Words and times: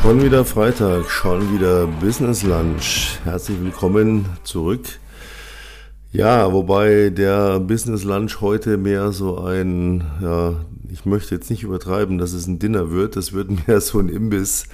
Schon 0.00 0.22
wieder 0.22 0.44
Freitag, 0.44 1.10
schon 1.10 1.52
wieder 1.52 1.88
Business 1.88 2.44
Lunch. 2.44 3.18
Herzlich 3.24 3.60
willkommen 3.60 4.26
zurück. 4.44 4.86
Ja, 6.12 6.52
wobei 6.52 7.10
der 7.10 7.58
Business 7.58 8.04
Lunch 8.04 8.40
heute 8.40 8.76
mehr 8.76 9.10
so 9.10 9.40
ein, 9.40 10.04
ja, 10.22 10.54
ich 10.88 11.04
möchte 11.04 11.34
jetzt 11.34 11.50
nicht 11.50 11.64
übertreiben, 11.64 12.16
dass 12.16 12.32
es 12.32 12.46
ein 12.46 12.60
Dinner 12.60 12.92
wird. 12.92 13.16
Das 13.16 13.32
wird 13.32 13.50
mehr 13.66 13.80
so 13.80 13.98
ein 13.98 14.08
Imbiss. 14.08 14.68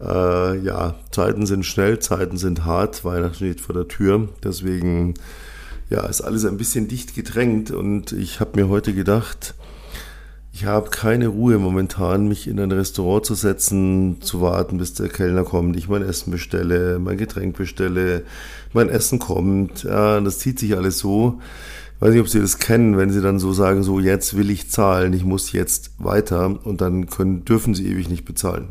Äh, 0.00 0.58
ja, 0.58 0.94
Zeiten 1.10 1.44
sind 1.44 1.66
schnell, 1.66 1.98
Zeiten 1.98 2.38
sind 2.38 2.64
hart. 2.64 3.04
Weihnachten 3.04 3.34
steht 3.34 3.60
vor 3.60 3.74
der 3.74 3.86
Tür. 3.86 4.28
Deswegen, 4.42 5.12
ja, 5.90 6.06
ist 6.06 6.22
alles 6.22 6.46
ein 6.46 6.56
bisschen 6.56 6.88
dicht 6.88 7.14
gedrängt 7.14 7.70
und 7.70 8.12
ich 8.12 8.40
habe 8.40 8.58
mir 8.58 8.70
heute 8.70 8.94
gedacht, 8.94 9.54
ich 10.54 10.66
habe 10.66 10.88
keine 10.90 11.26
Ruhe 11.26 11.58
momentan, 11.58 12.28
mich 12.28 12.46
in 12.46 12.60
ein 12.60 12.70
Restaurant 12.70 13.26
zu 13.26 13.34
setzen, 13.34 14.20
zu 14.20 14.40
warten, 14.40 14.78
bis 14.78 14.94
der 14.94 15.08
Kellner 15.08 15.42
kommt, 15.42 15.76
ich 15.76 15.88
mein 15.88 16.02
Essen 16.02 16.30
bestelle, 16.30 17.00
mein 17.00 17.18
Getränk 17.18 17.56
bestelle, 17.56 18.22
mein 18.72 18.88
Essen 18.88 19.18
kommt. 19.18 19.82
Ja, 19.82 20.20
das 20.20 20.38
zieht 20.38 20.60
sich 20.60 20.76
alles 20.76 21.00
so. 21.00 21.40
Ich 21.96 22.02
weiß 22.02 22.12
nicht, 22.12 22.20
ob 22.20 22.28
Sie 22.28 22.38
das 22.38 22.58
kennen, 22.58 22.96
wenn 22.96 23.10
Sie 23.10 23.20
dann 23.20 23.40
so 23.40 23.52
sagen, 23.52 23.82
so 23.82 23.98
jetzt 23.98 24.36
will 24.36 24.48
ich 24.48 24.70
zahlen, 24.70 25.12
ich 25.12 25.24
muss 25.24 25.50
jetzt 25.50 25.90
weiter 25.98 26.56
und 26.64 26.80
dann 26.80 27.06
können, 27.06 27.44
dürfen 27.44 27.74
Sie 27.74 27.88
ewig 27.88 28.08
nicht 28.08 28.24
bezahlen 28.24 28.68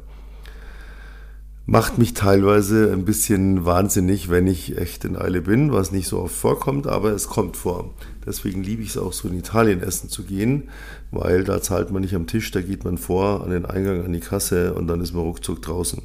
macht 1.65 1.97
mich 1.97 2.13
teilweise 2.13 2.91
ein 2.91 3.05
bisschen 3.05 3.65
wahnsinnig, 3.65 4.29
wenn 4.29 4.47
ich 4.47 4.77
echt 4.77 5.05
in 5.05 5.15
Eile 5.15 5.41
bin, 5.41 5.71
was 5.71 5.91
nicht 5.91 6.07
so 6.07 6.19
oft 6.19 6.35
vorkommt, 6.35 6.87
aber 6.87 7.11
es 7.11 7.27
kommt 7.27 7.55
vor. 7.55 7.93
Deswegen 8.25 8.63
liebe 8.63 8.81
ich 8.81 8.89
es 8.89 8.97
auch 8.97 9.13
so 9.13 9.29
in 9.29 9.37
Italien 9.37 9.81
essen 9.81 10.09
zu 10.09 10.23
gehen, 10.23 10.69
weil 11.11 11.43
da 11.43 11.61
zahlt 11.61 11.91
man 11.91 12.01
nicht 12.01 12.15
am 12.15 12.27
Tisch, 12.27 12.51
da 12.51 12.61
geht 12.61 12.83
man 12.83 12.97
vor 12.97 13.43
an 13.43 13.51
den 13.51 13.65
Eingang, 13.65 14.03
an 14.03 14.13
die 14.13 14.19
Kasse 14.19 14.73
und 14.73 14.87
dann 14.87 14.99
ist 14.99 15.13
man 15.13 15.23
ruckzuck 15.23 15.61
draußen. 15.61 16.01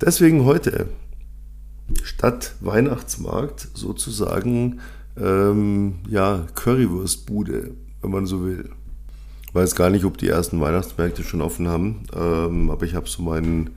Deswegen 0.00 0.44
heute 0.44 0.88
statt 2.02 2.54
Weihnachtsmarkt 2.60 3.68
sozusagen 3.72 4.80
ähm, 5.18 6.00
ja 6.08 6.46
Currywurstbude, 6.54 7.70
wenn 8.02 8.10
man 8.10 8.26
so 8.26 8.44
will. 8.44 8.70
Weiß 9.54 9.74
gar 9.74 9.88
nicht, 9.88 10.04
ob 10.04 10.18
die 10.18 10.28
ersten 10.28 10.60
Weihnachtsmärkte 10.60 11.22
schon 11.22 11.40
offen 11.40 11.66
haben, 11.66 12.02
ähm, 12.14 12.70
aber 12.70 12.84
ich 12.84 12.94
habe 12.94 13.08
so 13.08 13.22
meinen 13.22 13.70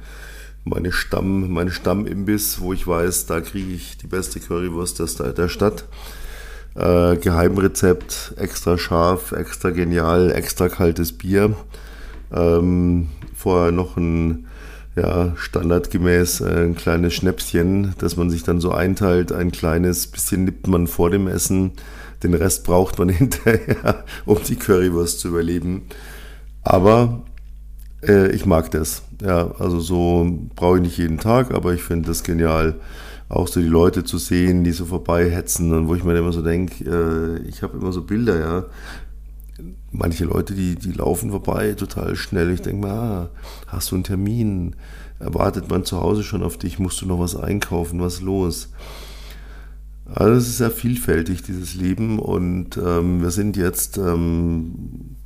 meine 0.70 0.92
Stamm, 0.92 1.52
meine 1.52 1.72
Stammimbiss, 1.72 2.62
wo 2.62 2.74
ich 2.74 2.86
weiß, 2.86 3.26
da 3.26 3.42
kriege 3.42 3.74
ich 3.74 3.98
die 3.98 4.08
beste 4.08 4.40
Currywurst 4.40 5.00
der, 5.00 5.34
der 5.34 5.50
Stadt. 5.50 5.86
Äh, 6.76 7.18
Geheimrezept, 7.18 8.36
extra 8.38 8.78
scharf, 8.78 9.32
extra 9.32 9.72
genial, 9.72 10.32
extra 10.32 10.70
kaltes 10.70 11.18
Bier. 11.18 11.56
Ähm, 12.32 13.10
vorher 13.36 13.72
noch 13.72 13.98
ein 13.98 14.46
ja, 14.96 15.34
standardgemäß 15.36 16.42
äh, 16.42 16.66
ein 16.66 16.76
kleines 16.76 17.14
Schnäpschen, 17.14 17.96
das 17.98 18.18
man 18.18 18.30
sich 18.30 18.44
dann 18.44 18.62
so 18.62 18.72
einteilt. 18.72 19.32
Ein 19.32 19.52
kleines 19.52 20.08
bisschen 20.08 20.46
nippt 20.46 20.68
man 20.68 20.88
vor 20.88 21.10
dem 21.10 21.28
Essen. 21.28 21.72
Den 22.22 22.34
Rest 22.34 22.64
braucht 22.66 23.00
man 23.00 23.10
hinterher, 23.10 24.04
um 24.26 24.38
die 24.48 24.56
Currywurst 24.56 25.20
zu 25.20 25.30
überleben. 25.30 25.84
Aber 26.62 27.24
äh, 28.04 28.32
ich 28.32 28.46
mag 28.46 28.72
das. 28.72 29.04
Ja, 29.22 29.52
also 29.60 29.80
so 29.80 30.40
brauche 30.56 30.78
ich 30.78 30.84
nicht 30.84 30.98
jeden 30.98 31.18
Tag, 31.18 31.54
aber 31.54 31.74
ich 31.74 31.84
finde 31.84 32.08
das 32.08 32.24
genial, 32.24 32.76
auch 33.28 33.48
so 33.48 33.60
die 33.60 33.68
Leute 33.68 34.04
zu 34.04 34.18
sehen, 34.18 34.64
die 34.64 34.72
so 34.72 34.86
vorbeihetzen 34.86 35.74
und 35.74 35.88
wo 35.88 35.96
ich 35.96 36.04
mir 36.04 36.18
immer 36.18 36.32
so 36.32 36.42
denke, 36.42 36.84
äh, 36.86 37.48
ich 37.48 37.62
habe 37.62 37.78
immer 37.78 37.92
so 37.92 38.04
Bilder, 38.04 38.40
ja. 38.40 38.66
Manche 39.92 40.26
Leute, 40.26 40.54
die, 40.54 40.76
die 40.76 40.94
laufen 40.94 41.32
vorbei 41.32 41.74
total 41.74 42.16
schnell. 42.16 42.52
Ich 42.52 42.62
denke 42.62 42.88
mir, 42.88 42.94
ah, 42.94 43.30
hast 43.68 43.92
du 43.92 43.96
einen 43.96 44.04
Termin? 44.04 44.76
Erwartet 45.20 45.70
man 45.70 45.84
zu 45.84 46.00
Hause 46.00 46.24
schon 46.24 46.44
auf 46.44 46.58
dich? 46.58 46.80
Musst 46.80 47.02
du 47.02 47.06
noch 47.08 47.20
was 47.20 47.36
einkaufen? 47.36 48.00
Was 48.00 48.22
los? 48.22 48.70
Also 50.06 50.34
es 50.34 50.48
ist 50.48 50.58
sehr 50.60 50.72
vielfältig, 50.72 51.44
dieses 51.44 51.76
Leben. 51.76 52.20
Und 52.20 52.78
ähm, 52.78 53.22
wir 53.22 53.32
sind 53.32 53.58
jetzt 53.58 53.98
ähm, 53.98 55.18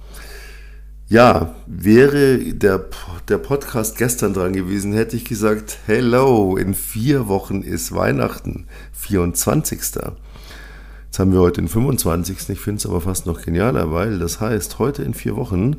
ja, 1.08 1.56
wäre 1.68 2.40
der, 2.40 2.86
der 3.28 3.38
Podcast 3.38 3.98
gestern 3.98 4.34
dran 4.34 4.54
gewesen, 4.54 4.94
hätte 4.94 5.16
ich 5.16 5.26
gesagt, 5.26 5.78
hello, 5.86 6.58
in 6.58 6.74
vier 6.74 7.28
Wochen 7.28 7.62
ist 7.62 7.94
Weihnachten, 7.94 8.68
24. 8.94 9.80
Jetzt 9.80 11.20
haben 11.20 11.32
wir 11.32 11.40
heute 11.40 11.62
den 11.62 11.68
25. 11.68 12.50
Ich 12.50 12.60
finde 12.60 12.80
es 12.80 12.86
aber 12.86 13.02
fast 13.02 13.26
noch 13.26 13.42
genialer, 13.42 13.92
weil 13.92 14.18
das 14.18 14.40
heißt, 14.40 14.80
heute 14.80 15.04
in 15.04 15.14
vier 15.14 15.36
Wochen 15.36 15.76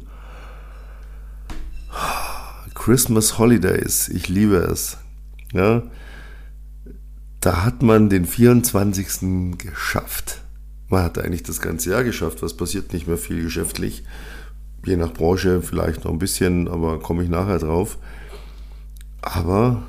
Christmas 2.74 3.38
Holidays, 3.38 4.08
ich 4.08 4.28
liebe 4.28 4.56
es. 4.56 4.98
Ja, 5.52 5.82
da 7.40 7.64
hat 7.64 7.82
man 7.82 8.10
den 8.10 8.26
24. 8.26 9.58
geschafft. 9.58 10.42
Man 10.88 11.02
hat 11.02 11.18
eigentlich 11.18 11.42
das 11.42 11.60
ganze 11.60 11.90
Jahr 11.90 12.04
geschafft, 12.04 12.42
was 12.42 12.56
passiert 12.56 12.92
nicht 12.92 13.06
mehr 13.06 13.16
viel 13.16 13.42
geschäftlich 13.42 14.04
je 14.86 14.96
nach 14.96 15.12
Branche 15.12 15.62
vielleicht 15.62 16.04
noch 16.04 16.12
ein 16.12 16.18
bisschen, 16.18 16.68
aber 16.68 16.98
komme 16.98 17.22
ich 17.22 17.28
nachher 17.28 17.58
drauf. 17.58 17.98
Aber 19.22 19.82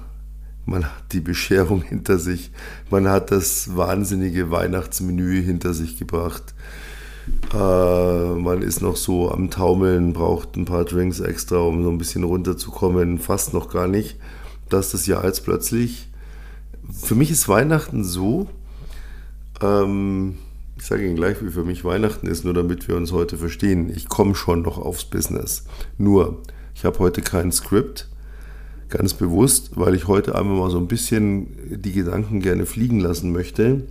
man 0.66 0.86
hat 0.86 1.12
die 1.12 1.20
Bescherung 1.20 1.82
hinter 1.90 2.20
sich, 2.20 2.52
man 2.90 3.08
hat 3.08 3.32
das 3.32 3.76
wahnsinnige 3.76 4.52
Weihnachtsmenü 4.52 5.42
hinter 5.44 5.74
sich 5.74 5.98
gebracht. 5.98 6.54
Äh, 7.54 7.58
man 8.36 8.62
ist 8.62 8.82
noch 8.82 8.96
so 8.96 9.32
am 9.32 9.50
Taumeln, 9.50 10.14
braucht 10.14 10.56
ein 10.56 10.66
paar 10.66 10.86
Drinks 10.86 11.20
extra, 11.20 11.58
um 11.58 11.84
so 11.84 11.90
ein 11.90 11.98
bisschen 11.98 12.24
runterzukommen. 12.24 13.20
Fast 13.20 13.54
noch 13.54 13.70
gar 13.70 13.88
nicht, 13.88 14.18
dass 14.70 14.92
das 14.92 15.08
Jahr 15.08 15.26
jetzt 15.26 15.44
plötzlich. 15.44 16.08
Für 16.92 17.16
mich 17.16 17.32
ist 17.32 17.48
Weihnachten 17.50 18.04
so, 18.04 18.48
ähm, 19.62 20.38
ich 20.78 20.86
sage 20.86 21.06
Ihnen 21.06 21.16
gleich, 21.16 21.44
wie 21.44 21.50
für 21.50 21.64
mich 21.64 21.86
Weihnachten 21.86 22.28
ist, 22.28 22.44
nur 22.44 22.54
damit 22.54 22.88
wir 22.88 22.98
uns 22.98 23.12
heute 23.12 23.38
verstehen. 23.38 23.90
Ich 23.90 24.10
komme 24.10 24.36
schon 24.36 24.62
noch 24.62 24.78
aufs 24.78 25.06
Business. 25.06 25.66
Nur, 25.98 26.42
ich 26.76 26.84
habe 26.84 27.00
heute 27.00 27.22
kein 27.22 27.52
Skript, 27.52 28.10
ganz 28.90 29.14
bewusst, 29.14 29.72
weil 29.76 29.96
ich 29.96 30.08
heute 30.08 30.36
einfach 30.36 30.56
mal 30.56 30.70
so 30.70 30.78
ein 30.78 30.88
bisschen 30.88 31.82
die 31.82 31.94
Gedanken 31.94 32.42
gerne 32.42 32.66
fliegen 32.66 33.00
lassen 33.00 33.32
möchte 33.32 33.88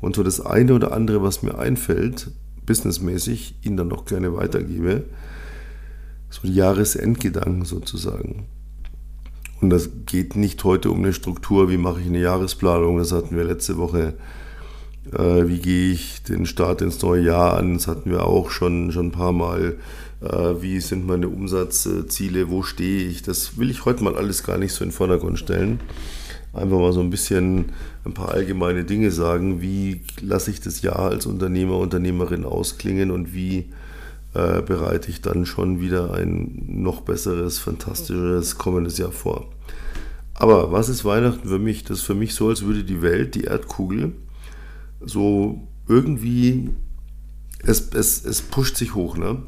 und 0.00 0.14
so 0.14 0.22
das 0.22 0.40
eine 0.40 0.74
oder 0.74 0.92
andere, 0.92 1.22
was 1.22 1.42
mir 1.42 1.58
einfällt, 1.58 2.30
businessmäßig, 2.66 3.56
Ihnen 3.62 3.76
dann 3.76 3.88
noch 3.88 4.04
gerne 4.04 4.34
weitergebe. 4.34 5.04
So 6.28 6.46
Jahresendgedanken 6.46 7.64
sozusagen. 7.64 8.46
Und 9.60 9.70
das 9.70 9.88
geht 10.04 10.36
nicht 10.36 10.62
heute 10.64 10.90
um 10.90 10.98
eine 10.98 11.14
Struktur, 11.14 11.70
wie 11.70 11.78
mache 11.78 12.00
ich 12.00 12.06
eine 12.06 12.20
Jahresplanung, 12.20 12.98
das 12.98 13.12
hatten 13.12 13.36
wir 13.36 13.44
letzte 13.44 13.78
Woche 13.78 14.14
wie 15.12 15.58
gehe 15.58 15.92
ich 15.92 16.22
den 16.22 16.46
Start 16.46 16.82
ins 16.82 17.00
neue 17.02 17.22
Jahr 17.22 17.56
an? 17.56 17.74
Das 17.74 17.86
hatten 17.86 18.10
wir 18.10 18.24
auch 18.24 18.50
schon, 18.50 18.92
schon 18.92 19.08
ein 19.08 19.12
paar 19.12 19.32
Mal. 19.32 19.76
Äh, 20.20 20.62
wie 20.62 20.80
sind 20.80 21.06
meine 21.06 21.28
Umsatzziele? 21.28 22.50
Wo 22.50 22.62
stehe 22.62 23.06
ich? 23.06 23.22
Das 23.22 23.58
will 23.58 23.70
ich 23.70 23.84
heute 23.84 24.02
mal 24.02 24.16
alles 24.16 24.42
gar 24.42 24.58
nicht 24.58 24.72
so 24.72 24.82
in 24.84 24.90
den 24.90 24.96
Vordergrund 24.96 25.38
stellen. 25.38 25.80
Einfach 26.52 26.78
mal 26.78 26.92
so 26.92 27.00
ein 27.00 27.10
bisschen 27.10 27.66
ein 28.04 28.14
paar 28.14 28.30
allgemeine 28.30 28.84
Dinge 28.84 29.10
sagen. 29.10 29.60
Wie 29.60 30.00
lasse 30.22 30.50
ich 30.50 30.60
das 30.60 30.80
Jahr 30.82 31.00
als 31.00 31.26
Unternehmer, 31.26 31.76
Unternehmerin 31.76 32.44
ausklingen 32.44 33.10
und 33.10 33.34
wie 33.34 33.70
äh, 34.32 34.62
bereite 34.62 35.10
ich 35.10 35.20
dann 35.20 35.44
schon 35.44 35.80
wieder 35.80 36.14
ein 36.14 36.64
noch 36.66 37.02
besseres, 37.02 37.58
fantastischeres 37.58 38.56
kommendes 38.56 38.96
Jahr 38.96 39.12
vor? 39.12 39.50
Aber 40.32 40.72
was 40.72 40.88
ist 40.88 41.04
Weihnachten 41.04 41.48
für 41.48 41.58
mich? 41.58 41.84
Das 41.84 41.98
ist 41.98 42.04
für 42.04 42.14
mich 42.14 42.34
so, 42.34 42.48
als 42.48 42.62
würde 42.62 42.84
die 42.84 43.02
Welt, 43.02 43.34
die 43.34 43.44
Erdkugel, 43.44 44.12
so 45.00 45.66
irgendwie, 45.88 46.70
es, 47.62 47.90
es, 47.90 48.24
es 48.24 48.42
pusht 48.42 48.76
sich 48.76 48.94
hoch. 48.94 49.16
Ne? 49.16 49.42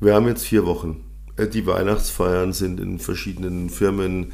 Wir 0.00 0.14
haben 0.14 0.26
jetzt 0.26 0.44
vier 0.44 0.66
Wochen. 0.66 1.04
Äh, 1.36 1.48
die 1.48 1.66
Weihnachtsfeiern 1.66 2.52
sind 2.52 2.80
in 2.80 2.98
verschiedenen 2.98 3.70
Firmen. 3.70 4.32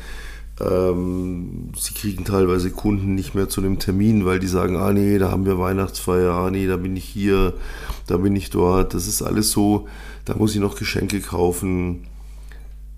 Ähm, 0.61 1.73
sie 1.77 1.95
kriegen 1.95 2.25
teilweise 2.25 2.71
Kunden 2.71 3.15
nicht 3.15 3.35
mehr 3.35 3.49
zu 3.49 3.61
einem 3.61 3.79
Termin, 3.79 4.25
weil 4.25 4.39
die 4.39 4.47
sagen, 4.47 4.77
ah 4.77 4.93
nee, 4.93 5.19
da 5.19 5.31
haben 5.31 5.47
wir 5.47 5.59
Weihnachtsfeier, 5.59 6.33
ah 6.33 6.51
nee, 6.51 6.67
da 6.67 6.77
bin 6.77 6.95
ich 6.97 7.05
hier, 7.05 7.55
da 8.07 8.19
bin 8.19 8.37
ich 8.37 8.51
dort. 8.51 8.95
Das 8.95 9.07
ist 9.07 9.23
alles 9.23 9.51
so, 9.51 9.89
da 10.25 10.37
muss 10.37 10.55
ich 10.55 10.61
noch 10.61 10.77
Geschenke 10.77 11.21
kaufen. 11.21 12.07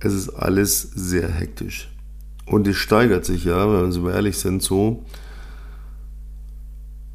Es 0.00 0.12
ist 0.12 0.30
alles 0.30 0.82
sehr 0.82 1.28
hektisch. 1.28 1.90
Und 2.46 2.66
es 2.66 2.76
steigert 2.76 3.24
sich 3.24 3.44
ja, 3.44 3.72
wenn 3.72 4.04
wir 4.04 4.12
ehrlich 4.12 4.36
sind, 4.36 4.62
so, 4.62 5.04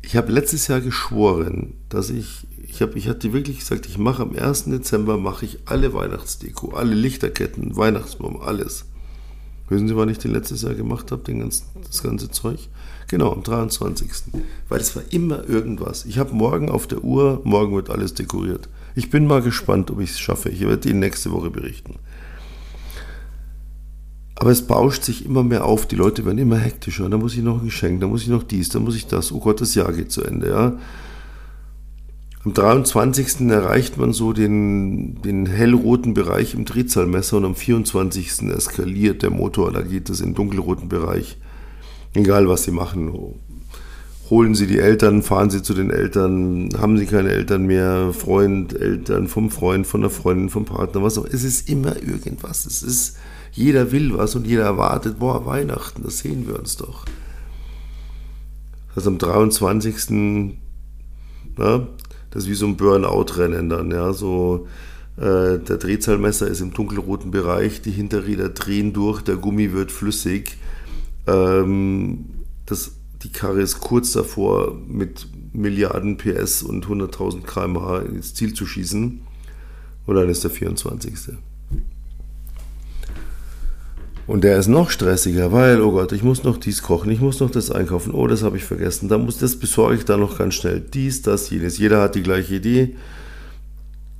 ich 0.10 0.16
habe 0.16 0.32
letztes 0.32 0.68
Jahr 0.68 0.82
geschworen, 0.82 1.76
dass 1.88 2.10
ich, 2.10 2.48
ich, 2.68 2.82
hab, 2.82 2.96
ich 2.96 3.08
hatte 3.08 3.32
wirklich 3.32 3.60
gesagt, 3.60 3.86
ich 3.86 4.00
mache 4.00 4.24
am 4.24 4.36
1. 4.36 4.64
Dezember 4.66 5.20
mache 5.20 5.46
ich 5.46 5.60
alle 5.66 5.94
Weihnachtsdeko, 5.94 6.70
alle 6.72 6.96
Lichterketten, 6.96 7.78
Weihnachtsbaum, 7.78 8.42
alles. 8.42 8.86
Wissen 9.68 9.88
Sie, 9.88 9.96
wann 9.96 10.10
ich 10.10 10.18
den 10.18 10.32
letztes 10.32 10.64
Jahr 10.64 10.74
gemacht 10.74 11.12
habe, 11.12 11.32
das 11.86 12.02
ganze 12.02 12.32
Zeug? 12.32 12.70
Genau, 13.08 13.32
am 13.32 13.44
23. 13.44 14.10
Weil 14.68 14.82
es 14.82 14.96
war 14.96 15.04
immer 15.12 15.48
irgendwas. 15.48 16.06
Ich 16.06 16.18
habe 16.18 16.34
morgen 16.34 16.72
auf 16.72 16.88
der 16.88 17.04
Uhr, 17.04 17.42
morgen 17.44 17.76
wird 17.76 17.92
alles 17.92 18.16
dekoriert. 18.16 18.68
Ich 18.96 19.12
bin 19.12 19.28
mal 19.28 19.44
gespannt, 19.44 19.92
ob 19.92 20.00
ich 20.00 20.10
es 20.10 20.20
schaffe. 20.20 20.50
Ich 20.50 20.62
werde 20.62 20.90
Ihnen 20.90 21.02
nächste 21.02 21.30
Woche 21.32 21.52
berichten. 21.52 22.00
Aber 24.40 24.52
es 24.52 24.62
bauscht 24.62 25.04
sich 25.04 25.26
immer 25.26 25.44
mehr 25.44 25.66
auf, 25.66 25.86
die 25.86 25.98
Leute 25.98 26.26
werden 26.26 26.38
immer 26.38 26.58
hektischer. 26.58 27.10
Da 27.10 27.18
muss 27.18 27.36
ich 27.36 27.44
noch 27.44 27.60
ein 27.60 27.66
Geschenk, 27.66 28.00
da 28.00 28.08
muss 28.08 28.22
ich 28.22 28.30
noch 28.30 28.44
dies, 28.44 28.70
da 28.70 28.80
muss 28.80 28.96
ich 28.96 29.06
das. 29.06 29.34
Oh 29.34 29.40
Gott, 29.40 29.60
das 29.60 29.76
Jahr 29.76 29.92
geht 29.92 30.14
zu 30.14 30.24
Ende. 30.24 30.50
Ja. 30.50 30.78
Am 32.46 32.54
23. 32.54 33.42
erreicht 33.50 33.98
man 33.98 34.14
so 34.14 34.32
den, 34.32 35.22
den 35.24 35.46
hellroten 35.46 36.14
Bereich 36.14 36.54
im 36.54 36.64
Drehzahlmesser 36.64 37.36
und 37.36 37.44
am 37.44 37.56
24. 37.56 38.50
eskaliert 38.56 39.24
der 39.24 39.30
Motor, 39.30 39.74
da 39.74 39.82
geht 39.82 40.10
es 40.10 40.22
in 40.22 40.28
den 40.28 40.36
dunkelroten 40.36 40.88
Bereich. 40.88 41.38
Egal 42.14 42.48
was 42.48 42.64
Sie 42.64 42.72
machen. 42.72 43.12
Holen 44.30 44.56
Sie 44.56 44.68
die 44.68 44.80
Eltern, 44.80 45.22
fahren 45.22 45.50
Sie 45.50 45.62
zu 45.62 45.74
den 45.74 45.90
Eltern, 45.90 46.70
haben 46.78 46.98
Sie 46.98 47.08
keine 47.08 47.32
Eltern 47.32 47.66
mehr, 47.66 48.14
Freund, 48.14 48.74
Eltern, 48.74 49.28
vom 49.28 49.50
Freund, 49.52 49.86
von 49.86 50.00
der 50.00 50.10
Freundin, 50.10 50.50
vom 50.50 50.64
Partner, 50.64 51.04
was 51.04 51.18
auch. 51.18 51.26
Es 51.26 51.44
ist 51.44 51.68
immer 51.68 52.02
irgendwas. 52.02 52.66
Es 52.66 52.84
ist, 52.84 53.18
jeder 53.60 53.92
will 53.92 54.18
was 54.18 54.36
und 54.36 54.48
jeder 54.48 54.64
erwartet, 54.64 55.20
boah, 55.20 55.46
Weihnachten, 55.46 56.02
das 56.04 56.20
sehen 56.20 56.48
wir 56.48 56.58
uns 56.58 56.78
doch. 56.78 57.06
Also 58.96 59.10
am 59.10 59.18
23. 59.18 60.56
Na, 61.58 61.88
das 62.32 62.44
ist 62.44 62.50
wie 62.50 62.56
so 62.56 62.68
ein 62.68 62.78
Burnout-Rennen 62.78 63.70
dann, 63.70 63.92
ja, 63.92 64.14
so 64.14 64.68
äh, 65.18 65.60
der 65.60 65.78
Drehzahlmesser 65.78 66.48
ist 66.48 66.62
im 66.62 66.74
dunkelroten 66.74 67.32
Bereich, 67.32 67.82
die 67.82 67.92
Hinterräder 67.92 68.48
drehen 68.48 68.94
durch, 68.94 69.22
der 69.22 69.36
Gummi 69.36 69.74
wird 69.74 69.92
flüssig, 69.92 70.58
ähm, 71.28 72.26
das, 72.66 72.94
die 73.24 73.32
Karre 73.32 73.62
ist 73.62 73.82
kurz 73.82 74.14
davor, 74.14 74.74
mit 74.88 75.28
Milliarden 75.52 76.16
PS 76.16 76.64
und 76.64 76.86
100.000 76.86 77.44
km/h 77.44 78.00
ins 78.04 78.34
Ziel 78.36 78.54
zu 78.54 78.66
schießen 78.66 79.20
und 80.06 80.16
dann 80.16 80.30
ist 80.30 80.46
der 80.46 80.52
24. 80.52 81.34
Und 84.30 84.44
der 84.44 84.60
ist 84.60 84.68
noch 84.68 84.92
stressiger, 84.92 85.52
weil, 85.52 85.82
oh 85.82 85.92
Gott, 85.92 86.12
ich 86.12 86.22
muss 86.22 86.44
noch 86.44 86.58
dies 86.58 86.84
kochen, 86.84 87.10
ich 87.10 87.20
muss 87.20 87.40
noch 87.40 87.50
das 87.50 87.72
einkaufen, 87.72 88.14
oh, 88.14 88.28
das 88.28 88.44
habe 88.44 88.58
ich 88.58 88.64
vergessen, 88.64 89.10
da 89.10 89.18
muss, 89.18 89.40
das 89.40 89.56
besorge 89.56 89.96
ich 89.96 90.06
dann 90.06 90.20
noch 90.20 90.38
ganz 90.38 90.54
schnell. 90.54 90.82
Dies, 90.82 91.24
das, 91.24 91.50
jenes. 91.50 91.80
Jeder 91.80 92.00
hat 92.04 92.14
die 92.14 92.22
gleiche 92.22 92.54
Idee. 92.54 92.96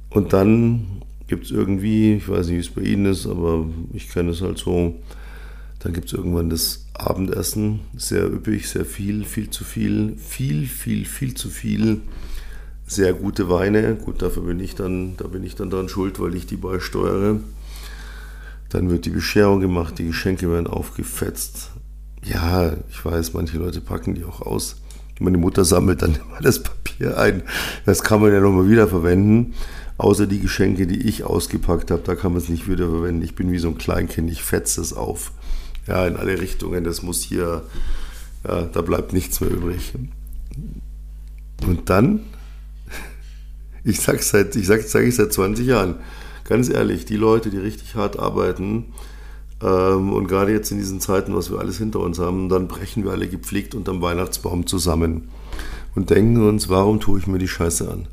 Und 0.10 0.34
dann 0.34 1.04
gibt 1.28 1.46
es 1.46 1.52
irgendwie, 1.52 2.16
ich 2.16 2.28
weiß 2.28 2.48
nicht, 2.48 2.56
wie 2.56 2.60
es 2.60 2.70
bei 2.70 2.82
Ihnen 2.82 3.06
ist, 3.06 3.28
aber 3.28 3.68
ich 3.94 4.10
kenne 4.10 4.32
es 4.32 4.42
halt 4.42 4.58
so, 4.58 4.96
dann 5.78 5.94
gibt 5.94 6.08
es 6.08 6.14
irgendwann 6.14 6.50
das 6.50 6.88
Abendessen, 6.96 7.82
sehr 7.96 8.26
üppig, 8.26 8.68
sehr 8.68 8.86
viel, 8.86 9.26
viel 9.26 9.52
zu 9.52 9.64
viel, 9.64 10.16
viel, 10.18 10.66
viel, 10.66 11.06
viel 11.06 11.36
zu 11.36 11.50
viel, 11.50 12.02
sehr 12.88 13.14
gute 13.14 13.48
Weine. 13.48 13.94
Gut, 13.94 14.24
dafür 14.24 14.42
bin 14.42 14.60
ich 14.60 14.74
dann, 14.74 15.18
da 15.18 15.28
bin 15.28 15.44
ich 15.44 15.54
dann 15.54 15.70
dran 15.70 15.88
schuld, 15.88 16.20
weil 16.20 16.34
ich 16.34 16.48
die 16.48 16.58
beisteuere. 16.58 17.42
Dann 18.70 18.90
wird 18.90 19.06
die 19.06 19.10
Bescherung 19.10 19.60
gemacht, 19.60 19.98
die 19.98 20.08
Geschenke 20.08 20.50
werden 20.52 20.68
aufgefetzt. 20.68 21.72
Ja, 22.24 22.74
ich 22.90 23.04
weiß, 23.04 23.34
manche 23.34 23.58
Leute 23.58 23.82
packen 23.82 24.16
die 24.16 24.26
auch 24.26 24.42
aus. 24.42 24.78
Meine 25.20 25.38
Mutter 25.38 25.66
sammelt 25.66 26.02
dann 26.02 26.16
immer 26.16 26.40
das 26.42 26.64
Papier 26.64 27.18
ein. 27.18 27.44
Das 27.86 28.04
kann 28.04 28.22
man 28.22 28.32
ja 28.32 28.40
nochmal 28.40 28.70
wieder 28.70 28.88
verwenden. 28.88 29.54
Außer 29.98 30.28
die 30.28 30.40
Geschenke, 30.40 30.88
die 30.88 31.08
ich 31.10 31.26
ausgepackt 31.26 31.92
habe, 31.92 32.02
da 32.06 32.16
kann 32.16 32.32
man 32.32 32.42
es 32.42 32.48
nicht 32.48 32.70
wieder 32.70 32.90
verwenden. 32.90 33.22
Ich 33.22 33.36
bin 33.36 33.52
wie 33.52 33.60
so 33.60 33.68
ein 33.68 33.78
Kleinkind, 33.78 34.32
ich 34.32 34.44
fetze 34.44 34.80
es 34.80 34.94
auf. 34.94 35.34
Ja, 35.88 36.08
in 36.08 36.16
alle 36.16 36.40
Richtungen. 36.40 36.86
Das 36.86 37.02
muss 37.02 37.22
hier, 37.22 37.64
ja, 38.48 38.62
da 38.62 38.82
bleibt 38.82 39.12
nichts 39.12 39.42
mehr 39.42 39.50
übrig. 39.50 39.94
Und 41.68 41.90
dann, 41.90 42.22
ich 43.84 44.00
sage 44.00 44.22
seit, 44.22 44.54
sag, 44.54 44.84
sag 44.84 45.12
seit 45.12 45.34
20 45.34 45.68
Jahren, 45.68 45.96
ganz 46.50 46.68
ehrlich, 46.68 47.06
die 47.06 47.16
Leute, 47.16 47.50
die 47.50 47.58
richtig 47.58 47.96
hart 47.96 48.20
arbeiten, 48.20 48.92
ähm, 49.62 50.14
und 50.14 50.28
gerade 50.28 50.52
jetzt 50.52 50.72
in 50.72 50.78
diesen 50.78 51.00
Zeiten, 51.00 51.36
was 51.36 51.52
wir 51.52 51.60
alles 51.60 51.78
hinter 51.78 52.00
uns 52.00 52.20
haben, 52.20 52.50
dann 52.50 52.68
brechen 52.68 53.04
wir 53.04 53.12
alle 53.12 53.28
gepflegt 53.28 53.76
unterm 53.76 54.02
Weihnachtsbaum 54.02 54.66
zusammen 54.66 55.30
und 55.96 56.10
denken 56.10 56.48
uns, 56.48 56.70
warum 56.70 57.00
tue 57.00 57.20
ich 57.20 57.28
mir 57.28 57.40
die 57.40 57.48
Scheiße 57.48 57.90
an? 57.90 58.08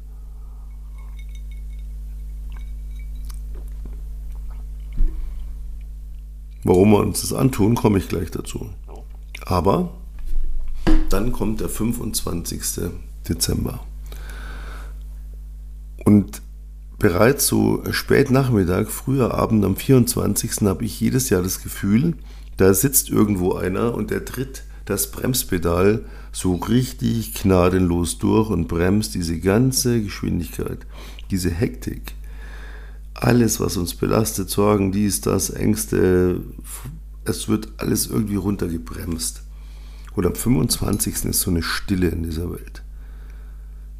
Warum 6.65 6.91
wir 6.91 6.99
uns 6.99 7.21
das 7.21 7.33
antun, 7.33 7.77
komme 7.77 7.99
ich 7.99 8.09
gleich 8.09 8.33
dazu. 8.33 8.71
Aber 9.45 9.91
dann 11.11 11.31
kommt 11.31 11.61
der 11.61 11.69
25. 11.69 12.91
Dezember. 13.29 13.81
Und 16.05 16.43
bereits 16.99 17.47
so 17.47 17.83
spät 17.91 18.31
Nachmittag, 18.31 18.91
früher 18.91 19.35
Abend 19.35 19.65
am 19.65 19.77
24. 19.77 20.63
habe 20.63 20.85
ich 20.85 21.01
jedes 21.01 21.31
Jahr 21.31 21.43
das 21.43 21.63
Gefühl, 21.63 22.15
da 22.57 22.73
sitzt 22.73 23.11
irgendwo 23.11 23.55
einer 23.55 23.95
und 23.95 24.11
der 24.11 24.25
tritt 24.25 24.65
das 24.87 25.11
Bremspedal 25.11 26.05
so 26.33 26.55
richtig 26.55 27.35
gnadenlos 27.35 28.19
durch 28.19 28.51
und 28.51 28.69
bremst 28.69 29.15
diese 29.15 29.39
ganze 29.39 30.03
Geschwindigkeit, 30.03 30.87
diese 31.31 31.51
Hektik. 31.51 32.15
Alles, 33.15 33.61
was 33.61 33.77
uns 33.77 33.95
belastet, 33.95 34.51
Sorgen, 34.51 34.93
dies, 34.93 35.21
das, 35.21 35.51
Ängste, 35.51 36.41
es 37.25 37.49
wird 37.49 37.69
alles 37.79 38.07
irgendwie 38.07 38.37
runtergebremst. 38.37 39.43
Und 40.15 40.27
am 40.27 40.35
25. 40.35 41.25
ist 41.25 41.41
so 41.41 41.51
eine 41.51 41.63
Stille 41.63 42.09
in 42.09 42.23
dieser 42.23 42.51
Welt 42.51 42.86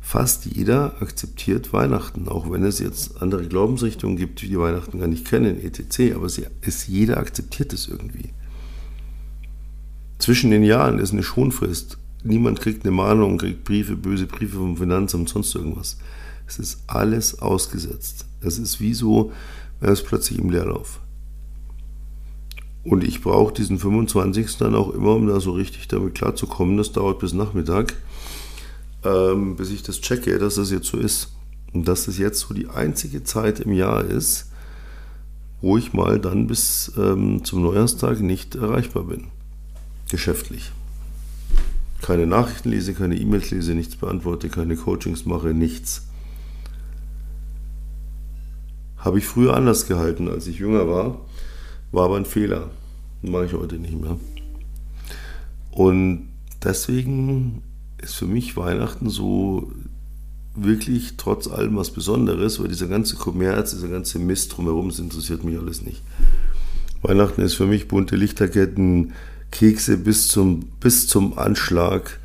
fast 0.07 0.47
jeder 0.47 1.03
akzeptiert 1.03 1.73
Weihnachten, 1.73 2.29
auch 2.29 2.49
wenn 2.49 2.63
es 2.63 2.79
jetzt 2.79 3.21
andere 3.21 3.49
Glaubensrichtungen 3.49 4.17
gibt, 4.17 4.41
die 4.41 4.57
Weihnachten 4.57 5.01
gar 5.01 5.09
nicht 5.09 5.27
kennen, 5.27 5.61
etc. 5.61 6.15
Aber 6.15 6.27
es 6.27 6.41
ist, 6.61 6.87
jeder 6.87 7.17
akzeptiert 7.17 7.73
es 7.73 7.89
irgendwie. 7.89 8.31
Zwischen 10.21 10.53
den 10.53 10.63
Jahren 10.63 11.01
ist 11.01 11.13
eine 11.13 11.25
Schonfrist. 11.25 11.99
Niemand 12.23 12.61
kriegt 12.61 12.85
eine 12.85 12.93
Mahnung, 12.95 13.37
kriegt 13.37 13.65
Briefe, 13.65 13.97
böse 13.97 14.27
Briefe 14.27 14.59
vom 14.59 14.77
Finanzamt, 14.77 15.29
sonst 15.29 15.53
irgendwas. 15.57 15.99
Es 16.47 16.61
ist 16.61 16.85
alles 16.87 17.41
ausgesetzt. 17.43 18.27
Es 18.41 18.59
ist 18.59 18.79
wie 18.79 18.95
so, 18.95 19.33
wäre 19.81 19.93
es 19.93 20.05
plötzlich 20.05 20.39
im 20.39 20.51
Leerlauf. 20.51 21.01
Und 22.85 23.03
ich 23.03 23.23
brauche 23.23 23.53
diesen 23.53 23.81
25. 23.81 24.57
dann 24.59 24.77
auch 24.77 24.95
immer, 24.95 25.17
um 25.17 25.27
da 25.27 25.41
so 25.41 25.51
richtig 25.51 25.89
damit 25.89 26.15
klarzukommen. 26.15 26.77
Das 26.77 26.93
dauert 26.93 27.19
bis 27.19 27.33
Nachmittag 27.33 27.97
ähm, 29.07 29.57
bis 29.57 29.71
ich 29.71 29.83
das 29.83 30.01
checke, 30.01 30.39
dass 30.39 30.57
das 30.57 30.71
jetzt 30.71 30.89
so 30.89 30.99
ist. 30.99 31.33
Und 31.73 31.87
dass 31.87 32.07
das 32.07 32.19
jetzt 32.19 32.41
so 32.41 32.55
die 32.55 32.69
einzige 32.69 33.23
Zeit 33.23 33.61
im 33.61 33.73
Jahr 33.73 34.05
ist, 34.05 34.51
wo 35.61 35.77
ich 35.77 35.93
mal 35.93 36.19
dann 36.19 36.47
bis 36.47 36.93
ähm, 36.97 37.45
zum 37.45 37.63
Neujahrstag 37.63 38.21
nicht 38.21 38.55
erreichbar 38.55 39.05
bin. 39.05 39.29
Geschäftlich. 40.11 40.73
Keine 42.03 42.27
Nachrichten 42.27 42.71
lese, 42.71 42.95
keine 42.95 43.17
E-Mails 43.17 43.51
lese, 43.51 43.75
nichts 43.75 43.97
beantworte, 43.97 44.49
keine 44.49 44.77
Coachings 44.77 45.27
mache, 45.27 45.49
nichts. 45.49 46.07
Habe 48.99 49.19
ich 49.19 49.27
früher 49.27 49.57
anders 49.57 49.87
gehalten, 49.87 50.29
als 50.29 50.47
ich 50.47 50.59
jünger 50.59 50.89
war, 50.89 51.21
war 51.93 52.05
aber 52.05 52.17
ein 52.17 52.27
Fehler. 52.27 52.71
Mache 53.23 53.47
ich 53.47 53.55
heute 53.55 53.77
nicht 53.77 54.01
mehr. 54.01 54.19
Und 55.71 56.29
deswegen 56.63 57.63
ist 58.03 58.15
für 58.15 58.27
mich 58.27 58.57
Weihnachten 58.57 59.09
so 59.09 59.71
wirklich 60.55 61.15
trotz 61.17 61.49
allem 61.49 61.77
was 61.77 61.91
Besonderes, 61.91 62.61
weil 62.61 62.69
dieser 62.69 62.89
ganze 62.89 63.17
Kommerz, 63.17 63.73
dieser 63.73 63.89
ganze 63.89 64.19
Mist 64.19 64.57
drumherum, 64.57 64.89
das 64.89 64.99
interessiert 64.99 65.45
mich 65.45 65.59
alles 65.59 65.83
nicht. 65.83 66.03
Weihnachten 67.03 67.43
ist 67.43 67.55
für 67.55 67.67
mich 67.67 67.89
bunte 67.89 68.17
Lichterketten, 68.17 69.13
Kekse 69.51 69.97
bis 69.99 70.29
zum, 70.29 70.61
bis 70.81 71.07
zum 71.07 71.39
Anschlag, 71.39 72.19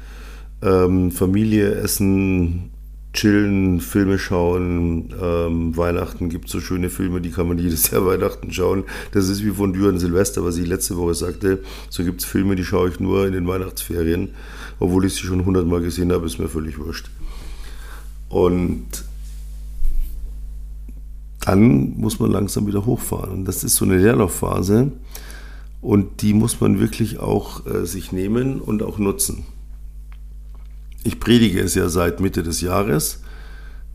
ähm, 0.61 1.11
Familie 1.11 1.75
essen, 1.75 2.71
chillen, 3.13 3.81
Filme 3.81 4.17
schauen. 4.17 5.13
Ähm, 5.21 5.75
Weihnachten 5.75 6.29
gibt 6.29 6.49
so 6.49 6.59
schöne 6.59 6.89
Filme, 6.89 7.21
die 7.21 7.31
kann 7.31 7.47
man 7.47 7.57
jedes 7.57 7.89
Jahr 7.91 8.05
Weihnachten 8.05 8.51
schauen. 8.51 8.83
Das 9.11 9.29
ist 9.29 9.43
wie 9.43 9.51
von 9.51 9.73
Düren 9.73 9.99
Silvester, 9.99 10.43
was 10.43 10.57
ich 10.57 10.67
letzte 10.67 10.97
Woche 10.97 11.13
sagte. 11.13 11.63
So 11.89 12.03
gibt 12.03 12.21
es 12.21 12.25
Filme, 12.25 12.55
die 12.55 12.65
schaue 12.65 12.89
ich 12.89 12.99
nur 12.99 13.27
in 13.27 13.33
den 13.33 13.47
Weihnachtsferien 13.47 14.29
obwohl 14.81 15.05
ich 15.05 15.13
sie 15.13 15.27
schon 15.27 15.45
hundertmal 15.45 15.81
gesehen 15.81 16.11
habe, 16.11 16.25
ist 16.25 16.39
mir 16.39 16.49
völlig 16.49 16.79
wurscht. 16.79 17.11
Und 18.29 18.87
dann 21.41 21.97
muss 21.97 22.19
man 22.19 22.31
langsam 22.31 22.65
wieder 22.65 22.87
hochfahren. 22.87 23.31
Und 23.31 23.45
das 23.45 23.63
ist 23.63 23.75
so 23.75 23.85
eine 23.85 23.97
Leerlaufphase 23.97 24.91
und 25.81 26.23
die 26.23 26.33
muss 26.33 26.59
man 26.61 26.79
wirklich 26.79 27.19
auch 27.19 27.65
äh, 27.67 27.85
sich 27.85 28.11
nehmen 28.11 28.59
und 28.59 28.81
auch 28.81 28.97
nutzen. 28.97 29.45
Ich 31.03 31.19
predige 31.19 31.61
es 31.61 31.75
ja 31.75 31.89
seit 31.89 32.19
Mitte 32.19 32.43
des 32.43 32.61
Jahres. 32.61 33.21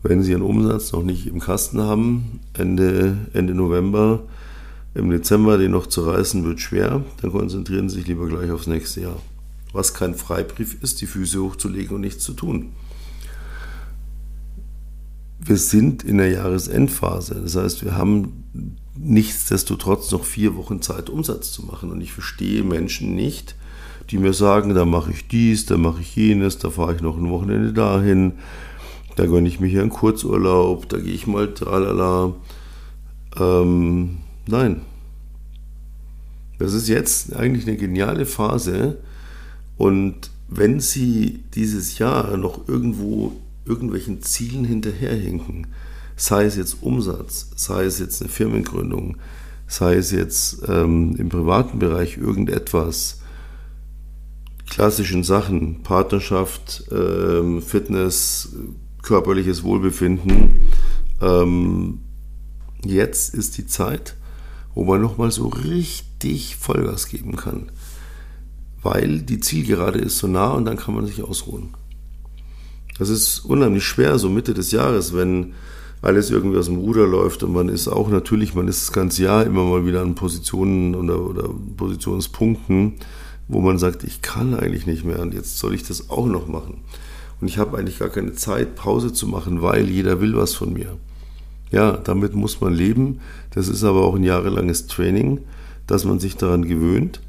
Wenn 0.03 0.23
Sie 0.23 0.31
Ihren 0.31 0.41
Umsatz 0.41 0.91
noch 0.91 1.03
nicht 1.03 1.27
im 1.27 1.39
Kasten 1.39 1.81
haben, 1.81 2.39
Ende, 2.53 3.17
Ende 3.33 3.53
November, 3.53 4.23
im 4.93 5.09
Dezember 5.09 5.57
den 5.57 5.71
noch 5.71 5.87
zu 5.87 6.01
reißen, 6.01 6.43
wird 6.43 6.59
schwer, 6.59 7.03
dann 7.21 7.31
konzentrieren 7.31 7.89
Sie 7.89 7.97
sich 7.97 8.07
lieber 8.07 8.27
gleich 8.27 8.51
aufs 8.51 8.67
nächste 8.67 9.01
Jahr 9.01 9.17
was 9.73 9.93
kein 9.93 10.15
Freibrief 10.15 10.81
ist, 10.81 11.01
die 11.01 11.05
Füße 11.05 11.41
hochzulegen 11.41 11.95
und 11.95 12.01
nichts 12.01 12.23
zu 12.23 12.33
tun. 12.33 12.71
Wir 15.39 15.57
sind 15.57 16.03
in 16.03 16.17
der 16.17 16.29
Jahresendphase. 16.29 17.35
Das 17.35 17.55
heißt, 17.55 17.85
wir 17.85 17.95
haben 17.95 18.77
nichtsdestotrotz 18.95 20.11
noch 20.11 20.25
vier 20.25 20.55
Wochen 20.55 20.81
Zeit, 20.81 21.09
Umsatz 21.09 21.51
zu 21.51 21.63
machen. 21.63 21.91
Und 21.91 22.01
ich 22.01 22.11
verstehe 22.11 22.63
Menschen 22.63 23.15
nicht, 23.15 23.55
die 24.09 24.17
mir 24.17 24.33
sagen, 24.33 24.73
da 24.73 24.85
mache 24.85 25.11
ich 25.11 25.27
dies, 25.27 25.65
da 25.65 25.77
mache 25.77 26.01
ich 26.01 26.15
jenes, 26.15 26.57
da 26.57 26.69
fahre 26.69 26.95
ich 26.95 27.01
noch 27.01 27.17
ein 27.17 27.29
Wochenende 27.29 27.73
dahin, 27.73 28.33
da 29.15 29.25
gönne 29.25 29.47
ich 29.47 29.59
mir 29.59 29.67
hier 29.67 29.81
einen 29.81 29.89
Kurzurlaub, 29.89 30.87
da 30.89 30.97
gehe 30.97 31.13
ich 31.13 31.27
mal 31.27 31.53
tralala. 31.53 32.33
Ähm, 33.39 34.17
nein. 34.47 34.81
Das 36.59 36.73
ist 36.73 36.87
jetzt 36.87 37.35
eigentlich 37.35 37.67
eine 37.67 37.77
geniale 37.77 38.25
Phase. 38.25 38.97
Und 39.77 40.31
wenn 40.47 40.79
Sie 40.79 41.43
dieses 41.53 41.99
Jahr 41.99 42.37
noch 42.37 42.67
irgendwo 42.67 43.33
irgendwelchen 43.65 44.21
Zielen 44.21 44.65
hinterherhinken, 44.65 45.67
sei 46.15 46.45
es 46.45 46.55
jetzt 46.55 46.77
Umsatz, 46.81 47.51
sei 47.55 47.83
es 47.85 47.99
jetzt 47.99 48.21
eine 48.21 48.29
Firmengründung, 48.29 49.17
sei 49.67 49.95
es 49.95 50.11
jetzt 50.11 50.63
ähm, 50.67 51.15
im 51.17 51.29
privaten 51.29 51.79
Bereich 51.79 52.17
irgendetwas, 52.17 53.21
klassischen 54.69 55.23
Sachen, 55.23 55.83
Partnerschaft, 55.83 56.83
ähm, 56.91 57.61
Fitness, 57.61 58.55
körperliches 59.01 59.63
Wohlbefinden, 59.63 60.67
ähm, 61.21 61.99
jetzt 62.83 63.33
ist 63.33 63.57
die 63.57 63.65
Zeit, 63.65 64.15
wo 64.75 64.83
man 64.83 65.01
nochmal 65.01 65.31
so 65.31 65.47
richtig 65.47 66.55
Vollgas 66.57 67.07
geben 67.07 67.35
kann, 67.35 67.71
weil 68.81 69.21
die 69.21 69.39
Zielgerade 69.39 69.99
ist 69.99 70.19
so 70.19 70.27
nah 70.27 70.51
und 70.51 70.65
dann 70.65 70.77
kann 70.77 70.93
man 70.93 71.07
sich 71.07 71.23
ausruhen. 71.23 71.73
Das 72.99 73.09
ist 73.09 73.39
unheimlich 73.39 73.83
schwer, 73.83 74.17
so 74.19 74.29
Mitte 74.29 74.53
des 74.53 74.71
Jahres, 74.71 75.15
wenn 75.15 75.53
alles 76.01 76.29
irgendwie 76.29 76.57
aus 76.57 76.67
dem 76.67 76.77
Ruder 76.77 77.07
läuft 77.07 77.43
und 77.43 77.53
man 77.53 77.69
ist 77.69 77.87
auch 77.87 78.09
natürlich, 78.09 78.53
man 78.53 78.67
ist 78.67 78.87
das 78.87 78.91
ganze 78.91 79.23
Jahr 79.23 79.45
immer 79.45 79.63
mal 79.63 79.85
wieder 79.85 80.01
an 80.01 80.15
Positionen 80.15 80.95
oder, 80.95 81.19
oder 81.19 81.49
Positionspunkten, 81.75 82.95
wo 83.47 83.61
man 83.61 83.77
sagt, 83.77 84.03
ich 84.03 84.21
kann 84.21 84.53
eigentlich 84.53 84.87
nicht 84.87 85.05
mehr 85.05 85.19
und 85.19 85.33
jetzt 85.33 85.57
soll 85.57 85.73
ich 85.73 85.83
das 85.83 86.09
auch 86.09 86.25
noch 86.25 86.47
machen. 86.47 86.81
Und 87.39 87.47
ich 87.47 87.57
habe 87.57 87.77
eigentlich 87.77 87.99
gar 87.99 88.09
keine 88.09 88.33
Zeit, 88.33 88.75
Pause 88.75 89.13
zu 89.13 89.27
machen, 89.27 89.61
weil 89.61 89.89
jeder 89.89 90.19
will 90.21 90.35
was 90.35 90.53
von 90.55 90.73
mir. 90.73 90.97
Ja, 91.71 91.91
damit 91.97 92.33
muss 92.33 92.61
man 92.61 92.73
leben. 92.73 93.19
Das 93.51 93.67
ist 93.67 93.83
aber 93.83 94.05
auch 94.05 94.15
ein 94.15 94.23
jahrelanges 94.23 94.87
Training, 94.87 95.41
dass 95.85 96.05
man 96.05 96.19
sich 96.19 96.35
daran 96.35 96.65
gewöhnt. 96.65 97.21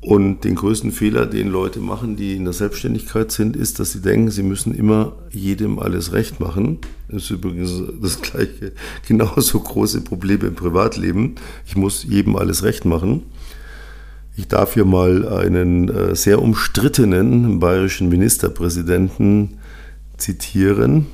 Und 0.00 0.44
den 0.44 0.54
größten 0.54 0.92
Fehler, 0.92 1.24
den 1.24 1.48
Leute 1.48 1.80
machen, 1.80 2.16
die 2.16 2.36
in 2.36 2.44
der 2.44 2.52
Selbstständigkeit 2.52 3.32
sind, 3.32 3.56
ist, 3.56 3.78
dass 3.78 3.92
sie 3.92 4.02
denken, 4.02 4.30
sie 4.30 4.42
müssen 4.42 4.74
immer 4.74 5.12
jedem 5.30 5.78
alles 5.78 6.12
recht 6.12 6.40
machen. 6.40 6.78
Das 7.08 7.22
ist 7.22 7.30
übrigens 7.30 7.82
das 8.02 8.20
gleiche, 8.20 8.72
genauso 9.08 9.60
große 9.60 10.02
Problem 10.02 10.42
im 10.42 10.54
Privatleben. 10.54 11.36
Ich 11.66 11.74
muss 11.74 12.04
jedem 12.04 12.36
alles 12.36 12.64
recht 12.64 12.84
machen. 12.84 13.22
Ich 14.36 14.48
darf 14.48 14.74
hier 14.74 14.84
mal 14.84 15.28
einen 15.28 15.88
äh, 15.88 16.16
sehr 16.16 16.42
umstrittenen 16.42 17.60
bayerischen 17.60 18.08
Ministerpräsidenten 18.08 19.58
zitieren. 20.16 21.06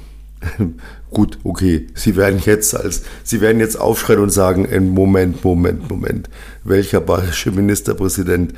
Gut, 1.11 1.39
okay. 1.45 1.89
Sie 1.95 2.17
werden 2.17 2.41
jetzt 2.45 2.75
als, 2.75 3.03
Sie 3.23 3.43
werden 3.43 3.61
jetzt 3.61 3.79
aufschreien 3.79 4.21
und 4.21 4.31
sagen, 4.31 4.67
Moment, 4.95 5.45
Moment, 5.45 5.91
Moment. 5.91 6.31
Welcher 6.65 7.01
bayerische 7.01 7.51
Ministerpräsident 7.51 8.55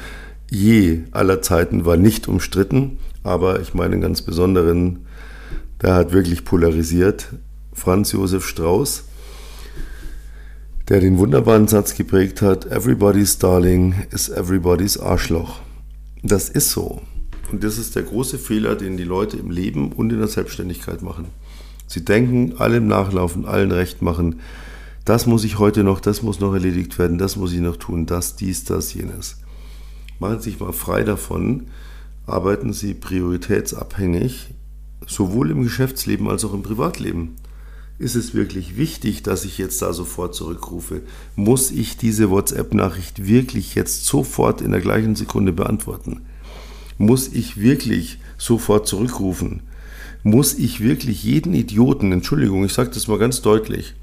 je 0.49 1.01
aller 1.11 1.43
Zeiten 1.43 1.85
war 1.85 1.97
nicht 1.97 2.29
umstritten, 2.29 2.99
aber 3.25 3.61
ich 3.61 3.75
meine 3.75 3.95
einen 3.95 4.03
ganz 4.03 4.23
besonderen, 4.23 5.07
der 5.81 5.95
hat 5.95 6.13
wirklich 6.13 6.45
polarisiert. 6.45 7.29
Franz 7.73 8.13
Josef 8.13 8.47
Strauß 8.47 9.05
der 10.93 11.01
den 11.01 11.17
wunderbaren 11.17 11.69
Satz 11.69 11.95
geprägt 11.95 12.43
hat, 12.43 12.67
Everybody's 12.67 13.39
Darling 13.39 13.95
is 14.11 14.29
everybody's 14.29 15.01
Arschloch. 15.01 15.61
Das 16.23 16.51
ist 16.51 16.71
so. 16.71 17.01
Und 17.51 17.65
das 17.65 17.79
ist 17.79 17.97
der 17.97 18.03
große 18.03 18.37
Fehler, 18.39 18.77
den 18.77 18.99
die 18.99 19.05
Leute 19.05 19.39
im 19.39 19.51
Leben 19.51 19.93
und 19.93 20.13
in 20.13 20.19
der 20.19 20.29
Selbstständigkeit 20.29 21.01
machen. 21.01 21.29
Sie 21.87 22.05
denken, 22.05 22.59
allem 22.59 22.89
nachlaufen, 22.89 23.47
allen 23.47 23.73
recht 23.73 24.03
machen. 24.03 24.41
Das 25.07 25.27
muss 25.27 25.45
ich 25.45 25.59
heute 25.59 25.83
noch, 25.83 25.99
das 25.99 26.21
muss 26.21 26.41
noch 26.41 26.53
erledigt 26.53 26.99
werden, 26.99 27.17
das 27.17 27.37
muss 27.37 27.55
ich 27.55 27.61
noch 27.61 27.79
tun, 27.79 28.05
das, 28.05 28.37
dies, 28.37 28.65
das, 28.65 28.93
jenes. 28.93 29.39
Machen 30.19 30.41
Sie 30.41 30.51
sich 30.51 30.61
mal 30.61 30.75
frei 30.75 31.05
davon, 31.05 31.69
arbeiten 32.27 32.75
Sie 32.75 32.93
prioritätsabhängig, 32.93 34.51
sowohl 35.07 35.53
im 35.53 35.63
Geschäftsleben 35.63 36.29
als 36.29 36.45
auch 36.45 36.53
im 36.53 36.63
Privatleben. 36.63 37.37
Ist 38.03 38.17
es 38.17 38.35
wirklich 38.35 38.77
wichtig, 38.77 39.23
dass 39.23 39.45
ich 39.45 39.59
jetzt 39.59 39.81
da 39.81 39.93
sofort 39.93 40.35
zurückrufe? 40.35 41.03
Muss 41.37 41.71
ich 41.71 41.97
diese 41.97 42.31
WhatsApp-Nachricht 42.31 43.29
wirklich 43.29 43.77
jetzt 43.77 44.07
sofort 44.07 44.61
in 44.61 44.73
der 44.73 44.81
gleichen 44.81 45.15
Sekunde 45.15 45.53
beantworten? 45.53 46.23
Muss 46.99 47.29
ich 47.29 47.61
wirklich 47.61 48.19
sofort 48.39 48.89
zurückrufen? 48.89 49.61
Muss 50.25 50.55
ich 50.55 50.81
wirklich 50.81 51.23
jeden 51.23 51.55
Idioten, 51.55 52.11
Entschuldigung, 52.11 52.65
ich 52.65 52.73
sage 52.73 52.91
das 52.91 53.07
mal 53.07 53.21
ganz 53.21 53.41
deutlich, 53.41 53.95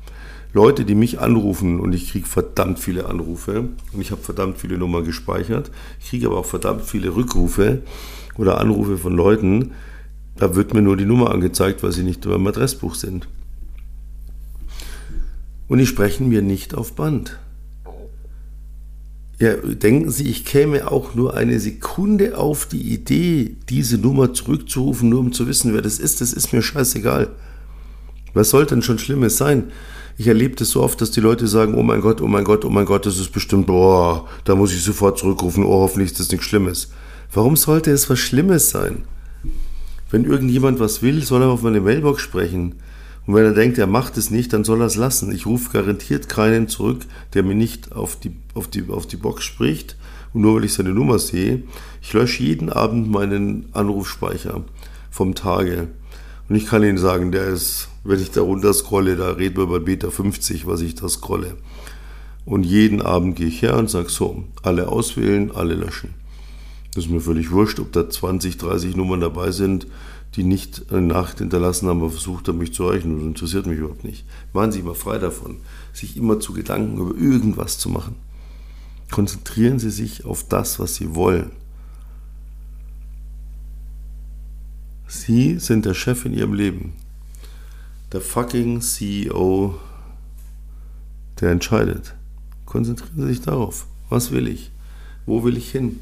Leute, 0.53 0.85
die 0.85 0.95
mich 0.95 1.19
anrufen 1.19 1.81
und 1.81 1.91
ich 1.91 2.09
kriege 2.09 2.25
verdammt 2.25 2.79
viele 2.79 3.05
Anrufe 3.05 3.67
und 3.91 3.99
ich 3.99 4.11
habe 4.11 4.21
verdammt 4.21 4.59
viele 4.59 4.77
Nummern 4.77 5.03
gespeichert, 5.03 5.71
ich 5.99 6.07
kriege 6.07 6.27
aber 6.27 6.37
auch 6.37 6.45
verdammt 6.45 6.85
viele 6.85 7.17
Rückrufe 7.17 7.81
oder 8.37 8.61
Anrufe 8.61 8.97
von 8.97 9.13
Leuten, 9.13 9.71
da 10.37 10.55
wird 10.55 10.73
mir 10.73 10.81
nur 10.81 10.95
die 10.95 11.03
Nummer 11.03 11.31
angezeigt, 11.31 11.83
weil 11.83 11.91
sie 11.91 12.03
nicht 12.03 12.23
in 12.23 12.31
meinem 12.31 12.47
Adressbuch 12.47 12.95
sind. 12.95 13.27
Und 15.69 15.77
die 15.77 15.85
sprechen 15.85 16.27
mir 16.27 16.41
nicht 16.41 16.75
auf 16.75 16.93
Band. 16.93 17.39
Ja, 19.39 19.53
denken 19.53 20.09
Sie, 20.11 20.27
ich 20.27 20.43
käme 20.43 20.91
auch 20.91 21.15
nur 21.15 21.35
eine 21.35 21.61
Sekunde 21.61 22.37
auf 22.37 22.65
die 22.65 22.93
Idee, 22.93 23.55
diese 23.69 23.97
Nummer 23.97 24.33
zurückzurufen, 24.33 25.07
nur 25.07 25.21
um 25.21 25.31
zu 25.31 25.47
wissen, 25.47 25.73
wer 25.73 25.81
das 25.81 25.97
ist. 25.97 26.19
Das 26.19 26.33
ist 26.33 26.51
mir 26.51 26.61
scheißegal. 26.61 27.29
Was 28.33 28.49
soll 28.49 28.65
denn 28.65 28.81
schon 28.81 28.99
Schlimmes 28.99 29.37
sein? 29.37 29.71
Ich 30.17 30.27
erlebe 30.27 30.55
das 30.55 30.71
so 30.71 30.83
oft, 30.83 30.99
dass 30.99 31.11
die 31.11 31.21
Leute 31.21 31.47
sagen, 31.47 31.75
oh 31.75 31.83
mein 31.83 32.01
Gott, 32.01 32.19
oh 32.19 32.27
mein 32.27 32.43
Gott, 32.43 32.65
oh 32.65 32.69
mein 32.69 32.85
Gott, 32.85 33.05
das 33.05 33.17
ist 33.17 33.31
bestimmt, 33.31 33.67
boah, 33.67 34.27
da 34.43 34.55
muss 34.55 34.73
ich 34.73 34.83
sofort 34.83 35.17
zurückrufen, 35.17 35.63
oh, 35.63 35.79
hoffentlich 35.79 36.11
ist 36.11 36.19
das 36.19 36.31
nichts 36.31 36.45
Schlimmes. 36.45 36.91
Warum 37.33 37.55
sollte 37.55 37.91
es 37.91 38.09
was 38.09 38.19
Schlimmes 38.19 38.71
sein? 38.71 39.03
Wenn 40.11 40.25
irgendjemand 40.25 40.79
was 40.79 41.01
will, 41.01 41.23
soll 41.23 41.43
er 41.43 41.49
auf 41.49 41.61
meine 41.61 41.79
Mailbox 41.79 42.21
sprechen. 42.21 42.75
Und 43.29 43.35
wenn 43.35 43.45
er 43.45 43.53
denkt, 43.53 43.77
er 43.77 43.85
macht 43.85 44.17
es 44.17 44.31
nicht, 44.31 44.53
dann 44.53 44.63
soll 44.63 44.81
er 44.81 44.87
es 44.87 44.95
lassen. 44.95 45.31
Ich 45.31 45.45
rufe 45.45 45.71
garantiert 45.71 46.29
keinen 46.29 46.67
zurück, 46.67 47.05
der 47.35 47.43
mir 47.43 47.53
nicht 47.53 47.91
auf 47.91 48.15
die, 48.15 48.31
auf 48.55 48.67
die, 48.67 48.89
auf 48.89 49.05
die 49.05 49.17
Box 49.17 49.43
spricht. 49.43 49.97
Und 50.33 50.41
nur 50.41 50.55
weil 50.55 50.63
ich 50.63 50.73
seine 50.73 50.95
Nummer 50.95 51.19
sehe, 51.19 51.61
ich 52.01 52.11
lösche 52.11 52.41
jeden 52.41 52.71
Abend 52.71 53.11
meinen 53.11 53.67
Anrufspeicher 53.71 54.63
vom 55.11 55.35
Tage. 55.35 55.89
Und 56.49 56.55
ich 56.55 56.65
kann 56.65 56.81
Ihnen 56.81 56.97
sagen, 56.97 57.31
der 57.31 57.45
ist, 57.49 57.89
wenn 58.03 58.19
ich 58.19 58.31
da 58.31 58.41
runter 58.41 58.73
scrolle, 58.73 59.15
da 59.15 59.29
reden 59.33 59.57
wir 59.57 59.67
bei 59.67 59.77
Beta 59.77 60.09
50, 60.09 60.65
was 60.65 60.81
ich 60.81 60.95
da 60.95 61.07
scrolle. 61.07 61.55
Und 62.45 62.63
jeden 62.63 62.99
Abend 62.99 63.35
gehe 63.35 63.45
ich 63.45 63.61
her 63.61 63.77
und 63.77 63.91
sage 63.91 64.09
so, 64.09 64.45
alle 64.63 64.87
auswählen, 64.87 65.51
alle 65.51 65.75
löschen. 65.75 66.15
Das 66.95 67.05
ist 67.05 67.11
mir 67.11 67.21
völlig 67.21 67.51
wurscht, 67.51 67.79
ob 67.79 67.91
da 67.91 68.09
20, 68.09 68.57
30 68.57 68.95
Nummern 68.95 69.21
dabei 69.21 69.51
sind 69.51 69.85
die 70.35 70.43
nicht 70.43 70.91
eine 70.91 71.01
Nacht 71.01 71.39
hinterlassen 71.39 71.87
haben, 71.87 71.99
aber 71.99 72.11
versucht 72.11 72.47
haben, 72.47 72.59
mich 72.59 72.73
zu 72.73 72.83
erreichen. 72.83 73.17
Das 73.17 73.25
interessiert 73.25 73.65
mich 73.65 73.79
überhaupt 73.79 74.03
nicht. 74.03 74.25
Waren 74.53 74.71
Sie 74.71 74.79
immer 74.79 74.95
frei 74.95 75.17
davon, 75.17 75.57
sich 75.93 76.17
immer 76.17 76.39
zu 76.39 76.53
Gedanken 76.53 76.99
über 76.99 77.19
irgendwas 77.19 77.77
zu 77.79 77.89
machen. 77.89 78.15
Konzentrieren 79.09 79.79
Sie 79.79 79.89
sich 79.89 80.25
auf 80.25 80.47
das, 80.47 80.79
was 80.79 80.95
Sie 80.95 81.15
wollen. 81.15 81.51
Sie 85.07 85.57
sind 85.57 85.85
der 85.85 85.95
Chef 85.95 86.25
in 86.25 86.33
Ihrem 86.33 86.53
Leben. 86.53 86.93
Der 88.11 88.21
fucking 88.21 88.81
CEO, 88.81 89.79
der 91.41 91.51
entscheidet. 91.51 92.15
Konzentrieren 92.65 93.21
Sie 93.21 93.27
sich 93.27 93.41
darauf. 93.41 93.87
Was 94.09 94.31
will 94.31 94.47
ich? 94.47 94.71
Wo 95.25 95.43
will 95.43 95.57
ich 95.57 95.71
hin? 95.71 95.99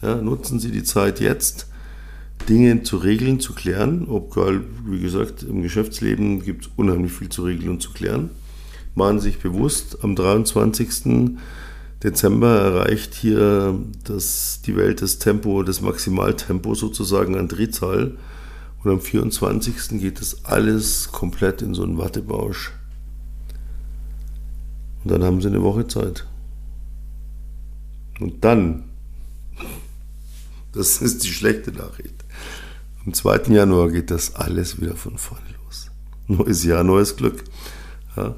Ja, 0.00 0.16
nutzen 0.16 0.60
Sie 0.60 0.70
die 0.70 0.84
Zeit 0.84 1.20
jetzt 1.20 1.66
Dinge 2.48 2.82
zu 2.82 2.98
regeln, 2.98 3.40
zu 3.40 3.54
klären. 3.54 4.06
Obwohl, 4.08 4.64
wie 4.86 5.00
gesagt, 5.00 5.42
im 5.42 5.62
Geschäftsleben 5.62 6.42
gibt 6.42 6.66
es 6.66 6.70
unheimlich 6.76 7.12
viel 7.12 7.28
zu 7.28 7.44
regeln 7.44 7.70
und 7.70 7.82
zu 7.82 7.92
klären. 7.92 8.30
Machen 8.94 9.20
sich 9.20 9.38
bewusst, 9.38 9.98
am 10.02 10.16
23. 10.16 11.36
Dezember 12.02 12.60
erreicht 12.60 13.14
hier 13.14 13.78
das, 14.04 14.60
die 14.64 14.76
Welt 14.76 15.02
das 15.02 15.18
Tempo, 15.18 15.62
das 15.62 15.80
Maximaltempo 15.80 16.74
sozusagen 16.74 17.36
an 17.36 17.48
Drehzahl. 17.48 18.16
Und 18.84 18.90
am 18.90 19.00
24. 19.00 19.98
geht 19.98 20.20
das 20.20 20.44
alles 20.44 21.10
komplett 21.10 21.62
in 21.62 21.74
so 21.74 21.82
einen 21.82 21.98
Wattebausch. 21.98 22.72
Und 25.02 25.10
dann 25.10 25.24
haben 25.24 25.40
sie 25.40 25.48
eine 25.48 25.62
Woche 25.62 25.86
Zeit. 25.88 26.26
Und 28.20 28.44
dann, 28.44 28.84
das 30.72 31.00
ist 31.00 31.24
die 31.24 31.32
schlechte 31.32 31.72
Nachricht, 31.72 32.24
am 33.06 33.14
2. 33.14 33.54
Januar 33.54 33.90
geht 33.90 34.10
das 34.10 34.34
alles 34.34 34.80
wieder 34.80 34.96
von 34.96 35.16
vorne 35.16 35.44
los. 35.64 35.90
Neues 36.26 36.64
Jahr, 36.64 36.82
neues 36.82 37.16
Glück. 37.16 37.44
Ja. 38.16 38.34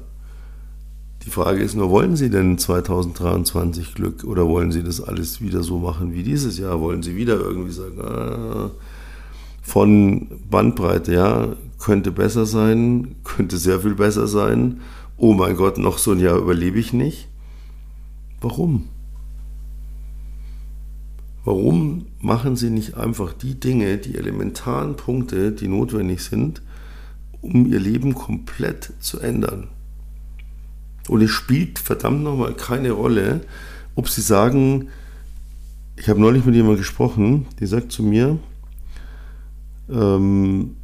Die 1.25 1.31
Frage 1.31 1.61
ist 1.61 1.75
nur, 1.75 1.89
wollen 1.89 2.15
Sie 2.15 2.29
denn 2.29 2.57
2023 2.57 3.95
Glück 3.95 4.23
oder 4.23 4.47
wollen 4.47 4.71
Sie 4.71 4.83
das 4.83 5.01
alles 5.01 5.41
wieder 5.41 5.63
so 5.63 5.79
machen 5.79 6.13
wie 6.13 6.23
dieses 6.23 6.59
Jahr? 6.59 6.79
Wollen 6.79 7.01
Sie 7.01 7.15
wieder 7.15 7.39
irgendwie 7.39 7.71
sagen, 7.71 7.99
ah, 8.01 8.71
von 9.61 10.27
Bandbreite, 10.49 11.13
ja, 11.13 11.55
könnte 11.79 12.11
besser 12.11 12.45
sein, 12.45 13.15
könnte 13.23 13.57
sehr 13.57 13.79
viel 13.79 13.95
besser 13.95 14.27
sein. 14.27 14.81
Oh 15.17 15.33
mein 15.33 15.55
Gott, 15.55 15.77
noch 15.77 15.97
so 15.97 16.11
ein 16.11 16.19
Jahr 16.19 16.37
überlebe 16.37 16.79
ich 16.79 16.93
nicht. 16.93 17.27
Warum? 18.39 18.87
Warum 21.43 22.05
machen 22.21 22.55
Sie 22.55 22.69
nicht 22.69 22.95
einfach 22.95 23.33
die 23.33 23.59
Dinge, 23.59 23.97
die 23.97 24.15
elementaren 24.15 24.95
Punkte, 24.95 25.51
die 25.51 25.67
notwendig 25.67 26.21
sind, 26.21 26.61
um 27.41 27.65
Ihr 27.65 27.79
Leben 27.79 28.13
komplett 28.13 28.93
zu 28.99 29.19
ändern? 29.19 29.67
Und 31.07 31.21
es 31.21 31.31
spielt 31.31 31.79
verdammt 31.79 32.23
nochmal 32.23 32.53
keine 32.53 32.91
Rolle, 32.91 33.41
ob 33.95 34.09
Sie 34.09 34.21
sagen, 34.21 34.89
ich 35.95 36.07
habe 36.07 36.19
neulich 36.19 36.45
mit 36.45 36.55
jemandem 36.55 36.77
gesprochen, 36.77 37.47
die 37.59 37.65
sagt 37.65 37.91
zu 37.91 38.03
mir, 38.03 38.37
ähm, 39.89 40.75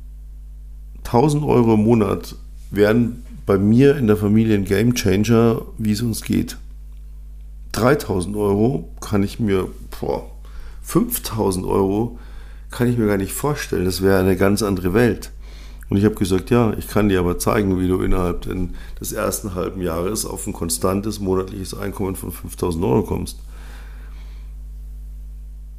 1000 1.04 1.44
Euro 1.44 1.76
im 1.76 1.84
Monat 1.84 2.36
wären 2.72 3.24
bei 3.46 3.58
mir 3.58 3.96
in 3.96 4.08
der 4.08 4.18
Familie 4.18 4.56
ein 4.56 4.66
Game 4.66 4.96
Changer, 4.96 5.62
wie 5.78 5.92
es 5.92 6.02
uns 6.02 6.24
geht. 6.24 6.58
3000 7.74 8.36
Euro 8.36 8.90
kann 9.02 9.22
ich 9.22 9.40
mir, 9.40 9.68
boah, 10.00 10.35
5000 10.86 11.66
Euro 11.66 12.20
kann 12.72 12.88
ich 12.88 12.98
mir 12.98 13.08
gar 13.08 13.18
nicht 13.18 13.34
vorstellen. 13.34 13.86
Das 13.86 14.02
wäre 14.02 14.20
eine 14.20 14.38
ganz 14.38 14.62
andere 14.62 14.94
Welt. 14.94 15.32
Und 15.90 15.98
ich 15.98 16.06
habe 16.06 16.16
gesagt, 16.16 16.50
ja, 16.50 16.74
ich 16.74 16.88
kann 16.88 17.10
dir 17.10 17.20
aber 17.20 17.38
zeigen, 17.38 17.80
wie 17.80 17.88
du 17.88 18.02
innerhalb 18.02 18.48
des 19.00 19.12
ersten 19.12 19.54
halben 19.54 19.82
Jahres 19.82 20.26
auf 20.26 20.48
ein 20.48 20.54
konstantes 20.54 21.20
monatliches 21.20 21.76
Einkommen 21.76 22.16
von 22.16 22.32
5000 22.32 22.84
Euro 22.84 23.04
kommst. 23.04 23.38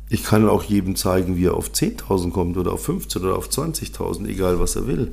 Ich 0.08 0.22
kann 0.22 0.48
auch 0.48 0.62
jedem 0.62 0.94
zeigen, 0.94 1.36
wie 1.36 1.46
er 1.46 1.54
auf 1.54 1.70
10.000 1.70 2.30
kommt 2.30 2.56
oder 2.56 2.72
auf 2.72 2.88
15.000 2.88 3.20
oder 3.22 3.36
auf 3.36 3.48
20.000, 3.48 4.28
egal 4.28 4.60
was 4.60 4.76
er 4.76 4.86
will. 4.86 5.12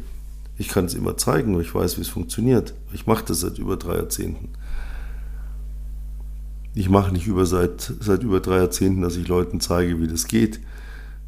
Ich 0.59 0.67
kann 0.67 0.85
es 0.85 0.93
immer 0.93 1.17
zeigen, 1.17 1.59
ich 1.59 1.73
weiß, 1.73 1.97
wie 1.97 2.01
es 2.01 2.09
funktioniert. 2.09 2.75
Ich 2.93 3.07
mache 3.07 3.25
das 3.25 3.39
seit 3.39 3.57
über 3.57 3.75
drei 3.75 3.95
Jahrzehnten. 3.95 4.49
Ich 6.75 6.89
mache 6.89 7.13
nicht 7.13 7.27
über 7.27 7.45
seit, 7.45 7.93
seit 7.99 8.23
über 8.23 8.39
drei 8.39 8.57
Jahrzehnten, 8.57 9.01
dass 9.01 9.15
ich 9.15 9.27
Leuten 9.27 9.59
zeige, 9.59 10.01
wie 10.01 10.07
das 10.07 10.27
geht, 10.27 10.59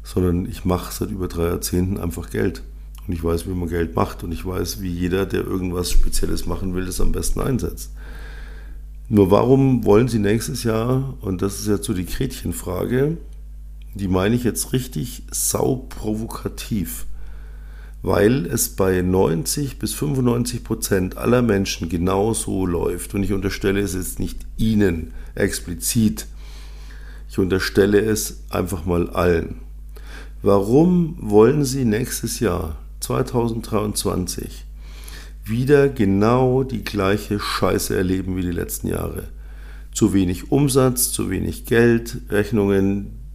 sondern 0.02 0.46
ich 0.46 0.64
mache 0.64 0.92
seit 0.92 1.10
über 1.10 1.28
drei 1.28 1.46
Jahrzehnten 1.46 1.98
einfach 1.98 2.30
Geld. 2.30 2.62
Und 3.06 3.12
ich 3.12 3.22
weiß, 3.22 3.46
wie 3.46 3.54
man 3.54 3.68
Geld 3.68 3.94
macht 3.94 4.24
und 4.24 4.32
ich 4.32 4.44
weiß, 4.44 4.80
wie 4.80 4.90
jeder, 4.90 5.26
der 5.26 5.44
irgendwas 5.44 5.92
Spezielles 5.92 6.46
machen 6.46 6.74
will, 6.74 6.86
das 6.86 7.00
am 7.00 7.12
besten 7.12 7.40
einsetzt. 7.40 7.92
Nur 9.08 9.30
warum 9.30 9.84
wollen 9.84 10.08
Sie 10.08 10.18
nächstes 10.18 10.64
Jahr, 10.64 11.14
und 11.20 11.42
das 11.42 11.60
ist 11.60 11.68
jetzt 11.68 11.84
so 11.84 11.94
die 11.94 12.06
Gretchenfrage, 12.06 13.16
die 13.94 14.08
meine 14.08 14.34
ich 14.34 14.42
jetzt 14.42 14.72
richtig 14.72 15.22
sauprovokativ, 15.30 17.06
weil 18.06 18.46
es 18.46 18.68
bei 18.68 19.02
90 19.02 19.80
bis 19.80 19.92
95 19.94 20.62
Prozent 20.62 21.16
aller 21.16 21.42
Menschen 21.42 21.88
genau 21.88 22.34
so 22.34 22.64
läuft. 22.64 23.14
Und 23.14 23.24
ich 23.24 23.32
unterstelle 23.32 23.80
es 23.80 23.94
jetzt 23.94 24.20
nicht 24.20 24.46
Ihnen 24.56 25.12
explizit, 25.34 26.28
ich 27.28 27.36
unterstelle 27.40 27.98
es 27.98 28.44
einfach 28.48 28.84
mal 28.84 29.10
allen. 29.10 29.56
Warum 30.40 31.16
wollen 31.18 31.64
Sie 31.64 31.84
nächstes 31.84 32.38
Jahr 32.38 32.78
2023 33.00 34.64
wieder 35.44 35.88
genau 35.88 36.62
die 36.62 36.84
gleiche 36.84 37.40
Scheiße 37.40 37.96
erleben 37.96 38.36
wie 38.36 38.42
die 38.42 38.52
letzten 38.52 38.86
Jahre. 38.86 39.24
Zu 39.92 40.12
wenig 40.12 40.52
Umsatz, 40.52 41.10
zu 41.10 41.28
wenig 41.28 41.64
Geld, 41.64 42.18
Rechnungen 42.30 43.25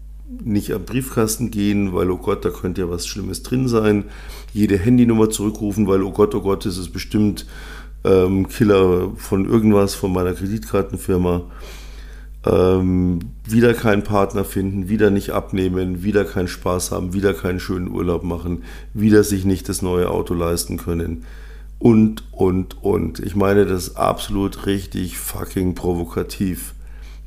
nicht 0.44 0.74
am 0.74 0.84
Briefkasten 0.84 1.52
gehen, 1.52 1.94
weil 1.94 2.10
oh 2.10 2.17
Gott, 2.17 2.46
da 2.46 2.50
könnte 2.50 2.82
ja 2.82 2.89
was 2.89 3.08
Schlimmes 3.08 3.44
drin 3.44 3.67
sein. 3.67 4.06
Jede 4.54 4.78
Handynummer 4.78 5.30
zurückrufen, 5.30 5.88
weil 5.88 6.04
oh 6.04 6.12
Gott, 6.12 6.34
oh 6.36 6.41
Gott, 6.41 6.65
ist 6.65 6.78
es 6.78 6.89
bestimmt 6.89 7.46
ähm, 8.04 8.48
Killer 8.48 9.12
von 9.15 9.46
irgendwas 9.46 9.96
von 9.96 10.12
meiner 10.12 10.34
Kreditkartenfirma 10.34 11.44
ähm, 12.46 13.20
wieder 13.46 13.74
keinen 13.74 14.04
Partner 14.04 14.44
finden, 14.44 14.89
wieder 14.89 15.12
nicht 15.12 15.32
abnehmen, 15.32 16.04
wieder 16.04 16.26
keinen 16.26 16.48
Spaß 16.48 16.91
haben, 16.91 17.13
wieder 17.13 17.34
keinen 17.34 17.60
schönen 17.60 17.89
Urlaub 17.89 18.24
machen, 18.24 18.63
wieder 18.94 19.24
sich 19.24 19.46
nicht 19.46 19.70
das 19.70 19.82
neue 19.82 20.10
Auto 20.10 20.34
leisten 20.34 20.78
können. 20.78 21.26
Und, 21.78 22.24
und, 22.32 22.84
und. 22.84 23.20
Ich 23.20 23.36
meine 23.36 23.65
das 23.65 23.88
ist 23.88 23.96
absolut 23.96 24.65
richtig 24.65 25.17
fucking 25.17 25.74
provokativ. 25.76 26.74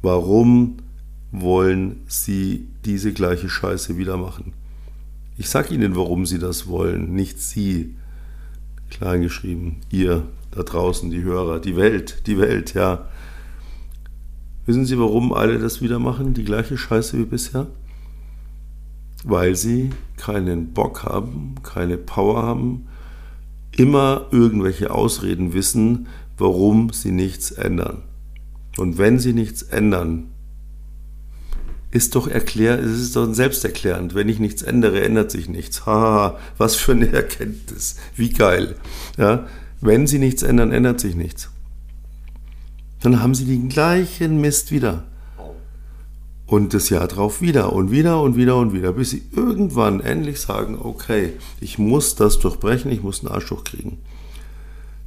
Warum 0.00 0.76
wollen 1.34 2.02
Sie 2.06 2.68
diese 2.84 3.12
gleiche 3.12 3.48
Scheiße 3.48 3.98
wieder 3.98 4.16
machen? 4.16 4.52
Ich 5.36 5.48
sag 5.48 5.72
Ihnen, 5.72 5.96
warum 5.96 6.26
Sie 6.26 6.38
das 6.38 6.68
wollen, 6.68 7.12
nicht 7.14 7.40
Sie. 7.40 7.96
Kleingeschrieben, 8.90 9.78
ihr 9.90 10.22
da 10.52 10.62
draußen, 10.62 11.10
die 11.10 11.22
Hörer, 11.22 11.58
die 11.58 11.74
Welt, 11.74 12.28
die 12.28 12.38
Welt, 12.38 12.74
ja. 12.74 13.08
Wissen 14.66 14.86
Sie, 14.86 14.98
warum 14.98 15.32
alle 15.32 15.58
das 15.58 15.82
wieder 15.82 15.98
machen, 15.98 16.34
die 16.34 16.44
gleiche 16.44 16.78
Scheiße 16.78 17.18
wie 17.18 17.24
bisher? 17.24 17.66
Weil 19.24 19.56
sie 19.56 19.90
keinen 20.16 20.72
Bock 20.72 21.02
haben, 21.02 21.56
keine 21.64 21.96
Power 21.96 22.42
haben, 22.42 22.86
immer 23.72 24.26
irgendwelche 24.30 24.92
Ausreden 24.92 25.54
wissen, 25.54 26.06
warum 26.38 26.90
sie 26.90 27.10
nichts 27.10 27.50
ändern. 27.50 28.02
Und 28.76 28.98
wenn 28.98 29.18
sie 29.18 29.32
nichts 29.32 29.62
ändern, 29.62 30.33
ist 31.94 32.14
doch 32.14 32.28
erklärt, 32.28 32.84
es 32.84 33.00
ist 33.00 33.16
doch 33.16 33.32
selbsterklärend. 33.32 34.14
Wenn 34.14 34.28
ich 34.28 34.38
nichts 34.38 34.60
ändere, 34.60 35.00
ändert 35.02 35.30
sich 35.30 35.48
nichts. 35.48 35.86
Haha, 35.86 36.38
was 36.58 36.76
für 36.76 36.92
eine 36.92 37.10
Erkenntnis. 37.10 37.96
Wie 38.14 38.28
geil. 38.28 38.76
Ja, 39.16 39.46
wenn 39.80 40.06
sie 40.06 40.18
nichts 40.18 40.42
ändern, 40.42 40.72
ändert 40.72 41.00
sich 41.00 41.14
nichts 41.14 41.48
dann 43.04 43.20
haben 43.20 43.34
sie 43.34 43.44
den 43.44 43.68
gleichen 43.68 44.40
Mist 44.40 44.72
wieder. 44.72 45.04
Und 46.46 46.72
das 46.72 46.88
Jahr 46.88 47.06
drauf 47.06 47.40
wieder 47.40 47.72
und 47.72 47.90
wieder 47.90 48.20
und 48.22 48.36
wieder 48.36 48.56
und 48.56 48.72
wieder, 48.72 48.92
bis 48.92 49.10
sie 49.10 49.22
irgendwann 49.34 50.00
endlich 50.00 50.40
sagen, 50.40 50.78
okay, 50.80 51.32
ich 51.60 51.78
muss 51.78 52.16
das 52.16 52.38
durchbrechen, 52.38 52.90
ich 52.90 53.02
muss 53.02 53.20
einen 53.20 53.34
Arschloch 53.34 53.64
kriegen. 53.64 53.98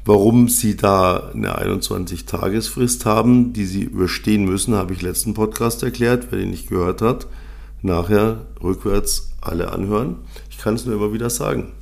Warum 0.07 0.47
sie 0.47 0.77
da 0.77 1.31
eine 1.33 1.59
21-Tagesfrist 1.59 3.03
haben, 3.03 3.51
die 3.51 3.65
sie 3.65 3.81
überstehen 3.81 4.45
müssen, 4.45 4.73
habe 4.73 4.93
ich 4.93 5.01
letzten 5.01 5.33
Podcast 5.33 5.83
erklärt. 5.83 6.27
Wer 6.29 6.39
den 6.39 6.51
nicht 6.51 6.69
gehört 6.69 7.01
hat, 7.01 7.27
nachher 7.81 8.45
rückwärts 8.63 9.33
alle 9.41 9.73
anhören. 9.73 10.15
Ich 10.49 10.59
kann 10.59 10.75
es 10.75 10.85
nur 10.85 10.95
immer 10.95 11.11
wieder 11.11 11.29
sagen. 11.29 11.73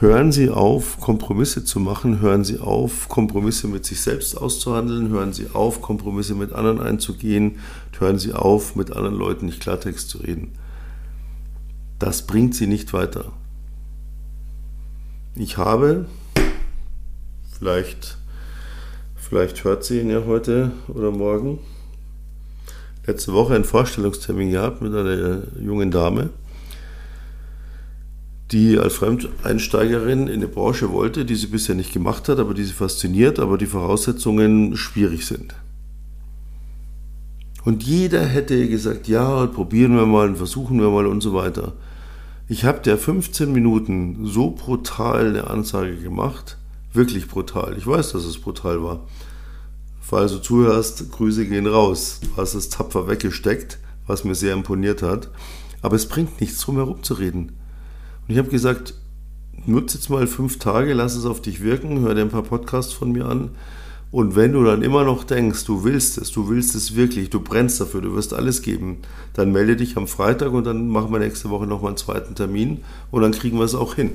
Hören 0.00 0.32
Sie 0.32 0.50
auf, 0.50 0.98
Kompromisse 0.98 1.64
zu 1.64 1.78
machen, 1.78 2.20
hören 2.20 2.42
Sie 2.42 2.58
auf, 2.58 3.08
Kompromisse 3.08 3.68
mit 3.68 3.86
sich 3.86 4.00
selbst 4.00 4.36
auszuhandeln, 4.36 5.08
hören 5.10 5.34
Sie 5.34 5.50
auf, 5.52 5.80
Kompromisse 5.80 6.34
mit 6.34 6.52
anderen 6.52 6.80
einzugehen, 6.80 7.60
hören 7.96 8.18
Sie 8.18 8.32
auf, 8.32 8.74
mit 8.74 8.90
anderen 8.90 9.14
Leuten 9.14 9.46
nicht 9.46 9.60
Klartext 9.60 10.10
zu 10.10 10.18
reden. 10.18 10.50
Das 12.00 12.26
bringt 12.26 12.56
Sie 12.56 12.66
nicht 12.66 12.92
weiter. 12.92 13.32
Ich 15.36 15.58
habe, 15.58 16.06
vielleicht, 17.52 18.16
vielleicht 19.16 19.64
hört 19.64 19.84
sie 19.84 20.00
ihn 20.00 20.10
ja 20.10 20.24
heute 20.26 20.72
oder 20.88 21.10
morgen, 21.10 21.58
letzte 23.06 23.32
Woche 23.32 23.54
einen 23.54 23.64
Vorstellungstermin 23.64 24.50
gehabt 24.50 24.82
mit 24.82 24.94
einer 24.94 25.42
jungen 25.60 25.90
Dame 25.90 26.30
die 28.52 28.78
als 28.78 28.94
Fremdeinsteigerin 28.94 30.28
in 30.28 30.40
die 30.40 30.46
Branche 30.46 30.92
wollte, 30.92 31.24
die 31.24 31.34
sie 31.34 31.48
bisher 31.48 31.74
nicht 31.74 31.92
gemacht 31.92 32.28
hat, 32.28 32.38
aber 32.38 32.54
die 32.54 32.62
sie 32.62 32.72
fasziniert, 32.72 33.40
aber 33.40 33.58
die 33.58 33.66
Voraussetzungen 33.66 34.76
schwierig 34.76 35.26
sind. 35.26 35.54
Und 37.64 37.82
jeder 37.82 38.24
hätte 38.24 38.68
gesagt, 38.68 39.08
ja, 39.08 39.46
probieren 39.46 39.96
wir 39.96 40.06
mal, 40.06 40.32
versuchen 40.36 40.80
wir 40.80 40.90
mal 40.90 41.06
und 41.06 41.20
so 41.20 41.34
weiter. 41.34 41.72
Ich 42.48 42.64
habe 42.64 42.78
der 42.78 42.96
15 42.96 43.50
Minuten 43.50 44.24
so 44.24 44.50
brutal 44.50 45.30
eine 45.30 45.50
Ansage 45.50 45.96
gemacht, 45.96 46.58
wirklich 46.92 47.26
brutal. 47.26 47.76
Ich 47.76 47.88
weiß, 47.88 48.12
dass 48.12 48.24
es 48.24 48.38
brutal 48.38 48.84
war. 48.84 49.00
Falls 50.00 50.30
du 50.30 50.38
zuhörst, 50.38 51.10
Grüße 51.10 51.46
gehen 51.46 51.66
raus. 51.66 52.20
Du 52.22 52.40
hast 52.40 52.54
es 52.54 52.68
tapfer 52.68 53.08
weggesteckt, 53.08 53.78
was 54.06 54.22
mir 54.22 54.36
sehr 54.36 54.52
imponiert 54.52 55.02
hat. 55.02 55.28
Aber 55.82 55.96
es 55.96 56.06
bringt 56.06 56.40
nichts, 56.40 56.60
drum 56.60 56.76
herum 56.76 57.02
zu 57.02 57.14
reden. 57.14 57.48
Und 57.48 58.32
ich 58.32 58.38
habe 58.38 58.48
gesagt, 58.48 58.94
nutze 59.66 59.98
jetzt 59.98 60.08
mal 60.08 60.28
fünf 60.28 60.60
Tage, 60.60 60.94
lass 60.94 61.16
es 61.16 61.26
auf 61.26 61.42
dich 61.42 61.64
wirken, 61.64 62.02
hör 62.02 62.14
dir 62.14 62.20
ein 62.20 62.28
paar 62.28 62.44
Podcasts 62.44 62.92
von 62.92 63.10
mir 63.10 63.26
an. 63.26 63.50
Und 64.10 64.36
wenn 64.36 64.52
du 64.52 64.64
dann 64.64 64.82
immer 64.82 65.04
noch 65.04 65.24
denkst, 65.24 65.64
du 65.64 65.84
willst 65.84 66.16
es, 66.18 66.30
du 66.30 66.48
willst 66.48 66.74
es 66.74 66.94
wirklich, 66.94 67.28
du 67.28 67.40
brennst 67.40 67.80
dafür, 67.80 68.00
du 68.00 68.14
wirst 68.14 68.32
alles 68.32 68.62
geben, 68.62 68.98
dann 69.34 69.52
melde 69.52 69.76
dich 69.76 69.96
am 69.96 70.06
Freitag 70.06 70.52
und 70.52 70.64
dann 70.64 70.88
machen 70.88 71.12
wir 71.12 71.18
nächste 71.18 71.50
Woche 71.50 71.66
nochmal 71.66 71.90
einen 71.90 71.96
zweiten 71.96 72.34
Termin 72.34 72.84
und 73.10 73.22
dann 73.22 73.32
kriegen 73.32 73.58
wir 73.58 73.64
es 73.64 73.74
auch 73.74 73.94
hin. 73.94 74.12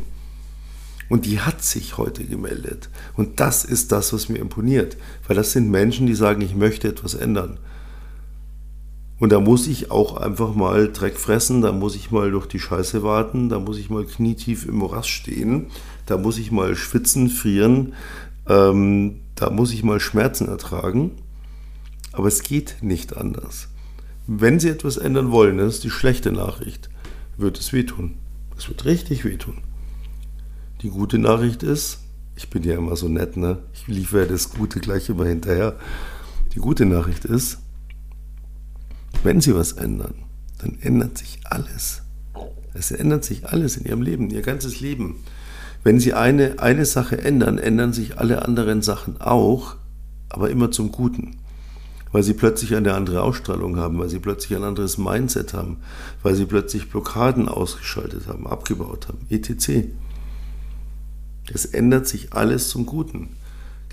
Und 1.09 1.25
die 1.25 1.41
hat 1.41 1.61
sich 1.61 1.97
heute 1.97 2.23
gemeldet. 2.23 2.89
Und 3.17 3.41
das 3.41 3.65
ist 3.65 3.91
das, 3.91 4.13
was 4.13 4.29
mir 4.29 4.37
imponiert. 4.37 4.95
Weil 5.27 5.35
das 5.35 5.51
sind 5.51 5.69
Menschen, 5.69 6.07
die 6.07 6.15
sagen, 6.15 6.39
ich 6.39 6.55
möchte 6.55 6.87
etwas 6.87 7.15
ändern. 7.15 7.59
Und 9.19 9.33
da 9.33 9.41
muss 9.41 9.67
ich 9.67 9.91
auch 9.91 10.15
einfach 10.15 10.55
mal 10.55 10.89
Dreck 10.91 11.19
fressen, 11.19 11.61
da 11.61 11.73
muss 11.73 11.97
ich 11.97 12.11
mal 12.11 12.31
durch 12.31 12.47
die 12.47 12.59
Scheiße 12.59 13.03
warten, 13.03 13.49
da 13.49 13.59
muss 13.59 13.77
ich 13.77 13.89
mal 13.89 14.05
knietief 14.05 14.65
im 14.65 14.77
Morast 14.77 15.09
stehen, 15.09 15.67
da 16.05 16.17
muss 16.17 16.39
ich 16.39 16.51
mal 16.51 16.75
schwitzen, 16.75 17.29
frieren, 17.29 17.93
ähm, 18.47 19.19
da 19.41 19.49
muss 19.49 19.73
ich 19.73 19.83
mal 19.83 19.99
Schmerzen 19.99 20.47
ertragen. 20.47 21.11
Aber 22.11 22.27
es 22.27 22.43
geht 22.43 22.77
nicht 22.81 23.17
anders. 23.17 23.69
Wenn 24.27 24.59
Sie 24.59 24.69
etwas 24.69 24.97
ändern 24.97 25.31
wollen, 25.31 25.57
das 25.57 25.75
ist 25.75 25.83
die 25.83 25.89
schlechte 25.89 26.31
Nachricht, 26.31 26.89
wird 27.37 27.57
es 27.59 27.73
wehtun. 27.73 28.15
Es 28.55 28.69
wird 28.69 28.85
richtig 28.85 29.25
wehtun. 29.25 29.63
Die 30.83 30.89
gute 30.89 31.17
Nachricht 31.17 31.63
ist, 31.63 31.99
ich 32.35 32.49
bin 32.51 32.61
ja 32.63 32.75
immer 32.75 32.95
so 32.95 33.07
nett, 33.07 33.35
ne? 33.35 33.57
Ich 33.73 33.87
liefere 33.87 34.27
das 34.27 34.51
Gute 34.51 34.79
gleich 34.79 35.09
immer 35.09 35.25
hinterher. 35.25 35.75
Die 36.53 36.59
gute 36.59 36.85
Nachricht 36.85 37.25
ist, 37.25 37.57
wenn 39.23 39.41
Sie 39.41 39.55
was 39.55 39.73
ändern, 39.73 40.13
dann 40.59 40.77
ändert 40.81 41.17
sich 41.17 41.39
alles. 41.45 42.03
Es 42.73 42.91
ändert 42.91 43.25
sich 43.25 43.47
alles 43.47 43.77
in 43.77 43.85
Ihrem 43.85 44.03
Leben, 44.03 44.29
Ihr 44.29 44.43
ganzes 44.43 44.81
Leben. 44.81 45.23
Wenn 45.83 45.99
Sie 45.99 46.13
eine, 46.13 46.59
eine 46.59 46.85
Sache 46.85 47.17
ändern, 47.17 47.57
ändern 47.57 47.93
sich 47.93 48.19
alle 48.19 48.45
anderen 48.45 48.81
Sachen 48.81 49.19
auch, 49.19 49.75
aber 50.29 50.49
immer 50.49 50.71
zum 50.71 50.91
Guten. 50.91 51.37
Weil 52.11 52.23
Sie 52.23 52.33
plötzlich 52.33 52.75
eine 52.75 52.93
andere 52.93 53.23
Ausstrahlung 53.23 53.77
haben, 53.77 53.97
weil 53.97 54.09
Sie 54.09 54.19
plötzlich 54.19 54.57
ein 54.57 54.63
anderes 54.63 54.97
Mindset 54.97 55.53
haben, 55.53 55.77
weil 56.23 56.35
Sie 56.35 56.45
plötzlich 56.45 56.89
Blockaden 56.89 57.47
ausgeschaltet 57.47 58.27
haben, 58.27 58.47
abgebaut 58.47 59.07
haben, 59.07 59.19
etc. 59.29 59.87
Es 61.53 61.65
ändert 61.65 62.07
sich 62.07 62.33
alles 62.33 62.69
zum 62.69 62.85
Guten. 62.85 63.29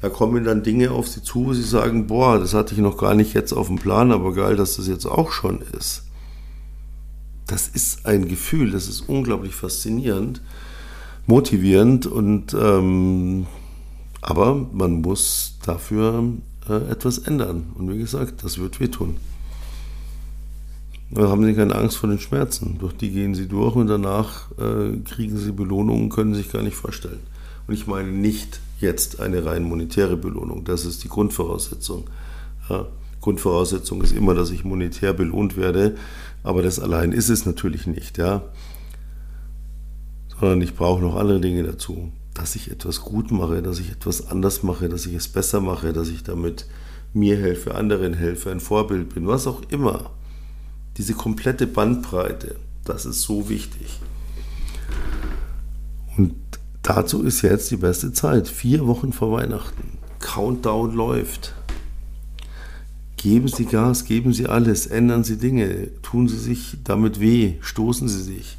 Da 0.01 0.09
kommen 0.09 0.44
dann 0.44 0.62
Dinge 0.62 0.92
auf 0.92 1.09
sie 1.09 1.22
zu, 1.22 1.46
wo 1.46 1.55
sie 1.55 1.62
sagen, 1.62 2.07
boah, 2.07 2.38
das 2.38 2.55
hatte 2.55 2.74
ich 2.74 2.81
noch 2.81 2.96
gar 2.96 3.14
nicht 3.14 3.35
jetzt 3.35 3.53
auf 3.53 3.66
dem 3.66 3.79
Plan, 3.79 4.12
aber 4.12 4.33
geil, 4.33 4.55
dass 4.55 4.77
das 4.77 4.87
jetzt 4.87 5.07
auch 5.07 5.33
schon 5.33 5.61
ist. 5.77 6.05
Das 7.46 7.66
ist 7.66 8.07
ein 8.07 8.29
Gefühl, 8.29 8.70
das 8.70 8.88
ist 8.88 9.01
unglaublich 9.09 9.55
faszinierend, 9.55 10.40
motivierend 11.29 12.07
und 12.07 12.55
ähm, 12.55 13.47
aber 14.21 14.67
man 14.73 15.01
muss 15.03 15.59
dafür 15.64 16.25
äh, 16.69 16.91
etwas 16.91 17.19
ändern. 17.19 17.71
Und 17.77 17.93
wie 17.93 17.99
gesagt, 17.99 18.43
das 18.43 18.59
wird 18.59 18.81
wehtun. 18.81 19.17
Da 21.11 21.29
haben 21.29 21.45
Sie 21.45 21.55
keine 21.55 21.75
Angst 21.75 21.97
vor 21.97 22.09
den 22.09 22.19
Schmerzen. 22.19 22.79
Durch 22.79 22.95
die 22.95 23.11
gehen 23.11 23.35
Sie 23.35 23.47
durch 23.47 23.77
und 23.77 23.87
danach 23.87 24.51
äh, 24.59 24.99
kriegen 25.05 25.38
Sie 25.38 25.53
Belohnungen, 25.53 26.11
können 26.11 26.35
sich 26.35 26.51
gar 26.51 26.62
nicht 26.62 26.77
vorstellen. 26.77 27.21
Und 27.67 27.75
ich 27.75 27.87
meine 27.87 28.11
nicht 28.11 28.61
jetzt 28.81 29.21
eine 29.21 29.45
rein 29.45 29.62
monetäre 29.62 30.17
Belohnung. 30.17 30.64
Das 30.64 30.85
ist 30.85 31.05
die 31.05 31.09
Grundvoraussetzung. 31.09 32.05
Ja, 32.69 32.87
Grundvoraussetzung 33.21 34.03
ist 34.03 34.12
immer, 34.12 34.35
dass 34.35 34.51
ich 34.51 34.64
monetär 34.64 35.12
belohnt 35.12 35.57
werde, 35.57 35.97
aber 36.43 36.62
das 36.62 36.79
allein 36.79 37.12
ist 37.12 37.29
es 37.29 37.47
natürlich 37.47 37.87
nicht, 37.87 38.19
ja. 38.19 38.43
Sondern 40.40 40.62
ich 40.62 40.74
brauche 40.74 41.03
noch 41.03 41.16
andere 41.16 41.40
Dinge 41.40 41.62
dazu. 41.62 42.12
Dass 42.35 42.57
ich 42.57 42.70
etwas 42.70 43.03
gut 43.03 43.31
mache, 43.31 43.62
dass 43.62 43.81
ich 43.81 43.90
etwas 43.90 44.29
anders 44.29 44.62
mache, 44.62 44.88
dass 44.88 45.07
ich 45.07 45.14
es 45.14 45.29
besser 45.29 45.61
mache, 45.61 45.92
dass 45.92 46.09
ich 46.09 46.22
damit 46.22 46.66
mir 47.12 47.37
helfe, 47.37 47.74
anderen 47.74 48.14
helfe, 48.14 48.51
ein 48.51 48.61
Vorbild 48.61 49.14
bin, 49.14 49.27
was 49.27 49.46
auch 49.46 49.62
immer. 49.70 50.11
Diese 50.96 51.14
komplette 51.14 51.66
Bandbreite, 51.66 52.57
das 52.85 53.07
ist 53.07 53.22
so 53.22 53.48
wichtig. 53.48 54.01
Und 56.16 56.35
Dazu 56.88 57.22
ist 57.22 57.42
jetzt 57.42 57.70
die 57.70 57.77
beste 57.77 58.14
Zeit. 58.14 58.48
Vier 58.48 58.87
Wochen 58.87 59.12
vor 59.12 59.31
Weihnachten. 59.31 59.98
Countdown 60.20 60.94
läuft. 60.94 61.55
Geben 63.18 63.48
Sie 63.48 63.66
Gas, 63.66 64.07
geben 64.07 64.33
Sie 64.33 64.46
alles, 64.46 64.87
ändern 64.87 65.22
Sie 65.22 65.37
Dinge, 65.37 65.90
tun 66.01 66.29
Sie 66.29 66.38
sich 66.38 66.79
damit 66.85 67.20
weh, 67.20 67.57
stoßen 67.61 68.09
Sie 68.09 68.22
sich. 68.22 68.57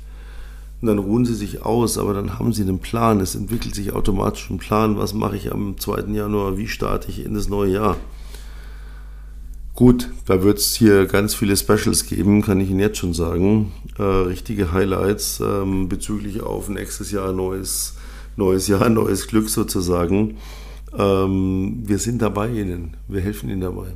Und 0.81 0.87
dann 0.87 0.99
ruhen 0.99 1.25
Sie 1.25 1.35
sich 1.35 1.63
aus, 1.63 1.97
aber 1.97 2.13
dann 2.13 2.39
haben 2.39 2.53
Sie 2.53 2.61
einen 2.61 2.79
Plan. 2.79 3.19
Es 3.19 3.35
entwickelt 3.35 3.75
sich 3.75 3.93
automatisch 3.93 4.49
ein 4.49 4.57
Plan. 4.57 4.97
Was 4.97 5.13
mache 5.13 5.35
ich 5.35 5.51
am 5.51 5.77
2. 5.77 6.11
Januar? 6.13 6.57
Wie 6.57 6.67
starte 6.67 7.09
ich 7.09 7.25
in 7.25 7.33
das 7.33 7.49
neue 7.49 7.73
Jahr? 7.73 7.97
Gut, 9.75 10.09
da 10.25 10.43
wird 10.43 10.57
es 10.57 10.75
hier 10.75 11.05
ganz 11.05 11.35
viele 11.35 11.55
Specials 11.55 12.05
geben, 12.05 12.41
kann 12.41 12.59
ich 12.59 12.69
Ihnen 12.69 12.79
jetzt 12.79 12.97
schon 12.97 13.13
sagen. 13.13 13.71
Äh, 13.97 14.03
richtige 14.03 14.73
Highlights 14.73 15.41
ähm, 15.41 15.87
bezüglich 15.87 16.41
auf 16.41 16.67
nächstes 16.69 17.11
Jahr 17.11 17.31
neues 17.31 17.95
neues 18.39 18.67
Jahr, 18.67 18.89
neues 18.89 19.27
Glück 19.27 19.49
sozusagen. 19.49 20.37
Ähm, 20.97 21.83
wir 21.85 21.99
sind 21.99 22.21
dabei 22.21 22.49
Ihnen, 22.49 22.97
wir 23.07 23.21
helfen 23.21 23.49
Ihnen 23.49 23.61
dabei. 23.61 23.93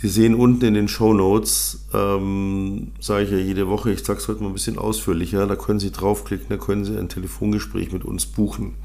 Sie 0.00 0.08
sehen 0.08 0.36
unten 0.36 0.64
in 0.64 0.74
den 0.74 0.86
Show 0.86 1.12
Notes, 1.12 1.86
ähm, 1.92 2.92
sage 3.00 3.24
ich 3.24 3.30
ja 3.32 3.38
jede 3.38 3.66
Woche, 3.66 3.90
ich 3.90 4.04
sage 4.04 4.20
es 4.20 4.28
heute 4.28 4.42
mal 4.42 4.50
ein 4.50 4.52
bisschen 4.52 4.78
ausführlicher, 4.78 5.44
da 5.48 5.56
können 5.56 5.80
Sie 5.80 5.90
draufklicken, 5.90 6.46
da 6.50 6.56
können 6.56 6.84
Sie 6.84 6.96
ein 6.96 7.08
Telefongespräch 7.08 7.90
mit 7.90 8.04
uns 8.04 8.24
buchen. 8.26 8.76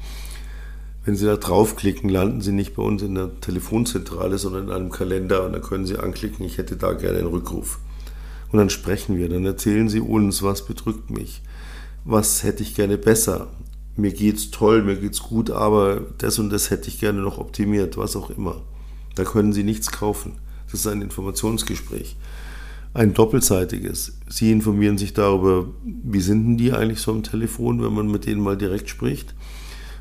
Wenn 1.04 1.14
Sie 1.14 1.26
da 1.26 1.36
draufklicken, 1.36 2.10
landen 2.10 2.40
Sie 2.40 2.50
nicht 2.50 2.74
bei 2.74 2.82
uns 2.82 3.00
in 3.02 3.14
der 3.14 3.30
Telefonzentrale, 3.40 4.38
sondern 4.38 4.64
in 4.64 4.72
einem 4.72 4.90
Kalender 4.90 5.46
und 5.46 5.52
da 5.52 5.60
können 5.60 5.86
Sie 5.86 5.98
anklicken, 5.98 6.44
ich 6.44 6.58
hätte 6.58 6.76
da 6.76 6.94
gerne 6.94 7.18
einen 7.18 7.28
Rückruf. 7.28 7.78
Und 8.50 8.58
dann 8.58 8.70
sprechen 8.70 9.16
wir, 9.16 9.28
dann 9.28 9.46
erzählen 9.46 9.88
Sie 9.88 10.00
uns, 10.00 10.42
was 10.42 10.66
bedrückt 10.66 11.10
mich, 11.10 11.42
was 12.04 12.42
hätte 12.42 12.64
ich 12.64 12.74
gerne 12.74 12.98
besser, 12.98 13.46
mir 13.94 14.12
geht's 14.12 14.50
toll, 14.50 14.82
mir 14.82 14.96
geht's 14.96 15.22
gut, 15.22 15.50
aber 15.50 16.00
das 16.18 16.40
und 16.40 16.50
das 16.50 16.70
hätte 16.70 16.88
ich 16.88 16.98
gerne 16.98 17.20
noch 17.20 17.38
optimiert, 17.38 17.96
was 17.96 18.16
auch 18.16 18.30
immer. 18.30 18.62
Da 19.14 19.22
können 19.22 19.52
Sie 19.52 19.62
nichts 19.62 19.92
kaufen. 19.92 20.40
Das 20.74 20.80
ist 20.80 20.86
ein 20.88 21.02
Informationsgespräch. 21.02 22.16
Ein 22.94 23.14
doppelseitiges. 23.14 24.18
Sie 24.28 24.50
informieren 24.50 24.98
sich 24.98 25.14
darüber, 25.14 25.68
wie 25.84 26.20
sind 26.20 26.44
denn 26.44 26.56
die 26.56 26.72
eigentlich 26.72 26.98
so 26.98 27.12
am 27.12 27.22
Telefon, 27.22 27.80
wenn 27.80 27.92
man 27.92 28.10
mit 28.10 28.26
denen 28.26 28.40
mal 28.40 28.56
direkt 28.56 28.88
spricht. 28.88 29.36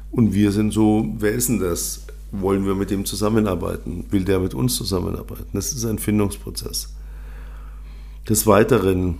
Und 0.10 0.34
wir 0.34 0.52
sind 0.52 0.74
so, 0.74 1.14
wer 1.20 1.34
ist 1.34 1.48
denn 1.50 1.60
das? 1.60 2.08
Wollen 2.32 2.66
wir 2.66 2.74
mit 2.74 2.90
dem 2.90 3.06
zusammenarbeiten? 3.06 4.06
Will 4.10 4.24
der 4.24 4.40
mit 4.40 4.56
uns 4.56 4.76
zusammenarbeiten? 4.76 5.46
Das 5.54 5.74
ist 5.74 5.86
ein 5.86 6.00
Findungsprozess. 6.00 6.96
Des 8.28 8.48
Weiteren 8.48 9.20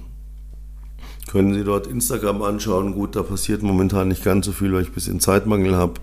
können 1.28 1.54
Sie 1.54 1.64
dort 1.64 1.86
Instagram 1.86 2.42
anschauen. 2.42 2.96
Gut, 2.96 3.16
da 3.16 3.22
passiert 3.22 3.62
momentan 3.62 4.08
nicht 4.08 4.24
ganz 4.24 4.48
so 4.48 4.54
viel, 4.54 4.74
weil 4.74 4.82
ich 4.82 4.88
ein 4.88 4.96
bisschen 4.96 5.20
Zeitmangel 5.20 5.76
habe. 5.76 6.02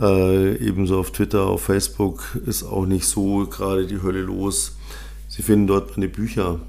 Äh, 0.00 0.56
ebenso 0.64 1.00
auf 1.00 1.10
Twitter, 1.10 1.46
auf 1.46 1.62
Facebook 1.62 2.38
ist 2.46 2.62
auch 2.62 2.86
nicht 2.86 3.06
so 3.06 3.46
gerade 3.46 3.86
die 3.86 4.00
Hölle 4.00 4.22
los. 4.22 4.76
Sie 5.28 5.42
finden 5.42 5.66
dort 5.66 5.96
meine 5.96 6.08
Bücher. 6.08 6.60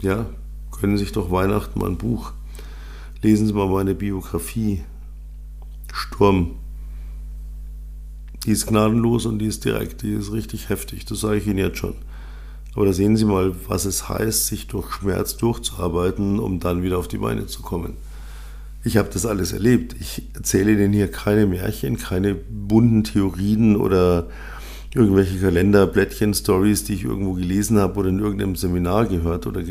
Ja, 0.00 0.26
können 0.70 0.96
sich 0.96 1.12
doch 1.12 1.30
Weihnachten 1.30 1.78
mal 1.78 1.90
ein 1.90 1.98
Buch. 1.98 2.32
Lesen 3.20 3.46
Sie 3.46 3.52
mal 3.52 3.68
meine 3.68 3.94
Biografie. 3.94 4.82
Sturm. 5.92 6.52
Die 8.46 8.52
ist 8.52 8.66
gnadenlos 8.66 9.26
und 9.26 9.38
die 9.38 9.46
ist 9.46 9.66
direkt, 9.66 10.00
die 10.00 10.14
ist 10.14 10.32
richtig 10.32 10.70
heftig, 10.70 11.04
das 11.04 11.20
sage 11.20 11.36
ich 11.36 11.46
Ihnen 11.46 11.58
jetzt 11.58 11.76
schon. 11.76 11.94
Aber 12.74 12.86
da 12.86 12.94
sehen 12.94 13.18
Sie 13.18 13.26
mal, 13.26 13.54
was 13.68 13.84
es 13.84 14.08
heißt, 14.08 14.46
sich 14.46 14.66
durch 14.66 14.90
Schmerz 14.92 15.36
durchzuarbeiten, 15.36 16.38
um 16.38 16.58
dann 16.58 16.82
wieder 16.82 16.96
auf 16.96 17.08
die 17.08 17.18
Beine 17.18 17.46
zu 17.46 17.60
kommen. 17.60 17.96
Ich 18.82 18.96
habe 18.96 19.10
das 19.12 19.26
alles 19.26 19.52
erlebt. 19.52 19.94
Ich 20.00 20.22
erzähle 20.34 20.72
Ihnen 20.72 20.92
hier 20.92 21.10
keine 21.10 21.46
Märchen, 21.46 21.98
keine 21.98 22.34
bunten 22.34 23.04
Theorien 23.04 23.76
oder 23.76 24.28
irgendwelche 24.94 25.38
Kalenderblättchen, 25.38 26.32
Stories, 26.32 26.84
die 26.84 26.94
ich 26.94 27.04
irgendwo 27.04 27.34
gelesen 27.34 27.78
habe 27.78 28.00
oder 28.00 28.08
in 28.08 28.20
irgendeinem 28.20 28.56
Seminar 28.56 29.06
gehört 29.06 29.46
oder 29.46 29.62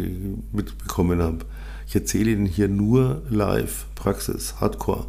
mitbekommen 0.51 1.23
habe. 1.23 1.39
Ich 1.87 1.95
erzähle 1.95 2.31
Ihnen 2.31 2.45
hier 2.45 2.67
nur 2.67 3.23
live, 3.31 3.85
Praxis, 3.95 4.55
Hardcore. 4.61 5.07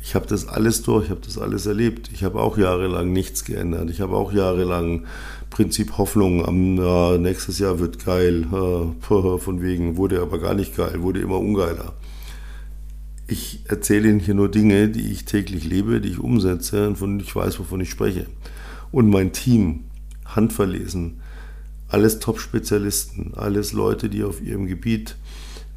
Ich 0.00 0.14
habe 0.14 0.26
das 0.26 0.46
alles 0.46 0.82
durch, 0.82 1.06
ich 1.06 1.10
habe 1.10 1.20
das 1.22 1.36
alles 1.36 1.66
erlebt. 1.66 2.10
Ich 2.12 2.22
habe 2.22 2.40
auch 2.40 2.56
jahrelang 2.56 3.12
nichts 3.12 3.44
geändert. 3.44 3.90
Ich 3.90 4.00
habe 4.00 4.14
auch 4.14 4.32
jahrelang 4.32 5.04
Prinzip 5.50 5.98
Hoffnung, 5.98 6.46
am, 6.46 6.76
ja, 6.76 7.18
nächstes 7.18 7.58
Jahr 7.58 7.80
wird 7.80 8.04
geil, 8.04 8.46
von 9.00 9.62
wegen, 9.62 9.96
wurde 9.96 10.22
aber 10.22 10.38
gar 10.38 10.54
nicht 10.54 10.76
geil, 10.76 11.02
wurde 11.02 11.20
immer 11.20 11.40
ungeiler. 11.40 11.92
Ich 13.30 13.60
erzähle 13.68 14.08
Ihnen 14.08 14.18
hier 14.18 14.34
nur 14.34 14.50
Dinge, 14.50 14.88
die 14.88 15.12
ich 15.12 15.24
täglich 15.24 15.64
lebe, 15.64 16.00
die 16.00 16.08
ich 16.08 16.18
umsetze 16.18 16.88
und 16.88 16.96
von 16.96 17.20
ich 17.20 17.34
weiß, 17.34 17.60
wovon 17.60 17.80
ich 17.80 17.88
spreche. 17.88 18.26
Und 18.90 19.08
mein 19.08 19.32
Team, 19.32 19.84
handverlesen, 20.24 21.20
alles 21.86 22.18
Top-Spezialisten, 22.18 23.34
alles 23.36 23.72
Leute, 23.72 24.08
die 24.08 24.24
auf 24.24 24.42
ihrem 24.42 24.66
Gebiet 24.66 25.14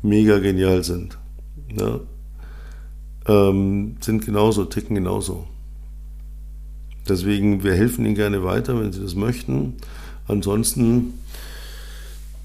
mega 0.02 0.40
genial 0.40 0.84
sind. 0.84 1.20
Ja, 1.78 2.00
ähm, 3.28 3.98
sind 4.00 4.26
genauso, 4.26 4.66
ticken 4.66 4.96
genauso. 4.96 5.46
Deswegen, 7.08 7.64
wir 7.64 7.76
helfen 7.76 8.04
Ihnen 8.04 8.16
gerne 8.16 8.44
weiter, 8.44 8.80
wenn 8.80 8.92
Sie 8.92 9.02
das 9.02 9.14
möchten. 9.14 9.76
Ansonsten, 10.28 11.14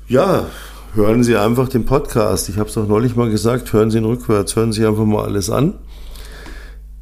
ja, 0.06 0.50
hören 0.94 1.22
Sie 1.22 1.36
einfach 1.36 1.68
den 1.68 1.84
Podcast. 1.84 2.48
Ich 2.48 2.58
habe 2.58 2.68
es 2.68 2.78
auch 2.78 2.88
neulich 2.88 3.16
mal 3.16 3.30
gesagt, 3.30 3.72
hören 3.72 3.90
Sie 3.90 3.98
ihn 3.98 4.04
rückwärts, 4.04 4.54
hören 4.56 4.72
Sie 4.72 4.86
einfach 4.86 5.04
mal 5.04 5.24
alles 5.24 5.50
an. 5.50 5.74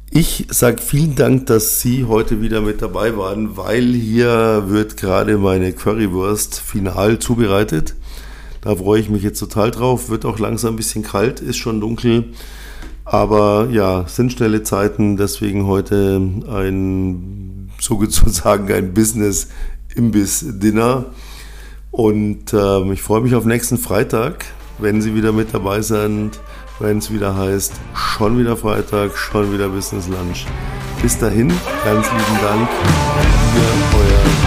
Ich 0.09 0.47
sage 0.49 0.81
vielen 0.81 1.15
Dank, 1.15 1.45
dass 1.47 1.81
Sie 1.81 2.05
heute 2.05 2.41
wieder 2.41 2.61
mit 2.61 2.81
dabei 2.81 3.17
waren, 3.17 3.57
weil 3.57 3.93
hier 3.93 4.63
wird 4.67 4.95
gerade 4.97 5.37
meine 5.37 5.73
Currywurst 5.73 6.59
final 6.59 7.19
zubereitet. 7.19 7.95
Da 8.61 8.75
freue 8.75 8.99
ich 8.99 9.09
mich 9.09 9.23
jetzt 9.23 9.39
total 9.39 9.71
drauf. 9.71 10.09
Wird 10.09 10.25
auch 10.25 10.39
langsam 10.39 10.73
ein 10.73 10.77
bisschen 10.77 11.03
kalt, 11.03 11.39
ist 11.39 11.57
schon 11.57 11.79
dunkel. 11.79 12.33
Aber 13.05 13.69
ja, 13.71 14.05
sind 14.07 14.33
schnelle 14.33 14.63
Zeiten, 14.63 15.17
deswegen 15.17 15.67
heute 15.67 16.19
ein 16.49 17.69
sozusagen 17.79 18.73
ein 18.73 18.93
Business-Imbiss-Dinner. 18.93 21.05
Und 21.97 22.53
äh, 22.53 22.93
ich 22.93 23.01
freue 23.01 23.21
mich 23.21 23.35
auf 23.35 23.43
nächsten 23.43 23.77
Freitag, 23.77 24.45
wenn 24.77 25.01
Sie 25.01 25.15
wieder 25.15 25.31
mit 25.31 25.53
dabei 25.53 25.81
sind 25.81 26.39
wenn 26.79 26.99
es 26.99 27.11
wieder 27.11 27.35
heißt, 27.35 27.73
schon 27.93 28.37
wieder 28.37 28.55
Freitag, 28.55 29.17
schon 29.17 29.51
wieder 29.51 29.69
Business 29.69 30.07
Lunch. 30.07 30.45
Bis 31.01 31.17
dahin, 31.17 31.49
ganz 31.83 32.07
lieben 32.11 32.41
Dank. 32.41 32.69
Ihr, 33.55 33.97
euer 33.99 34.46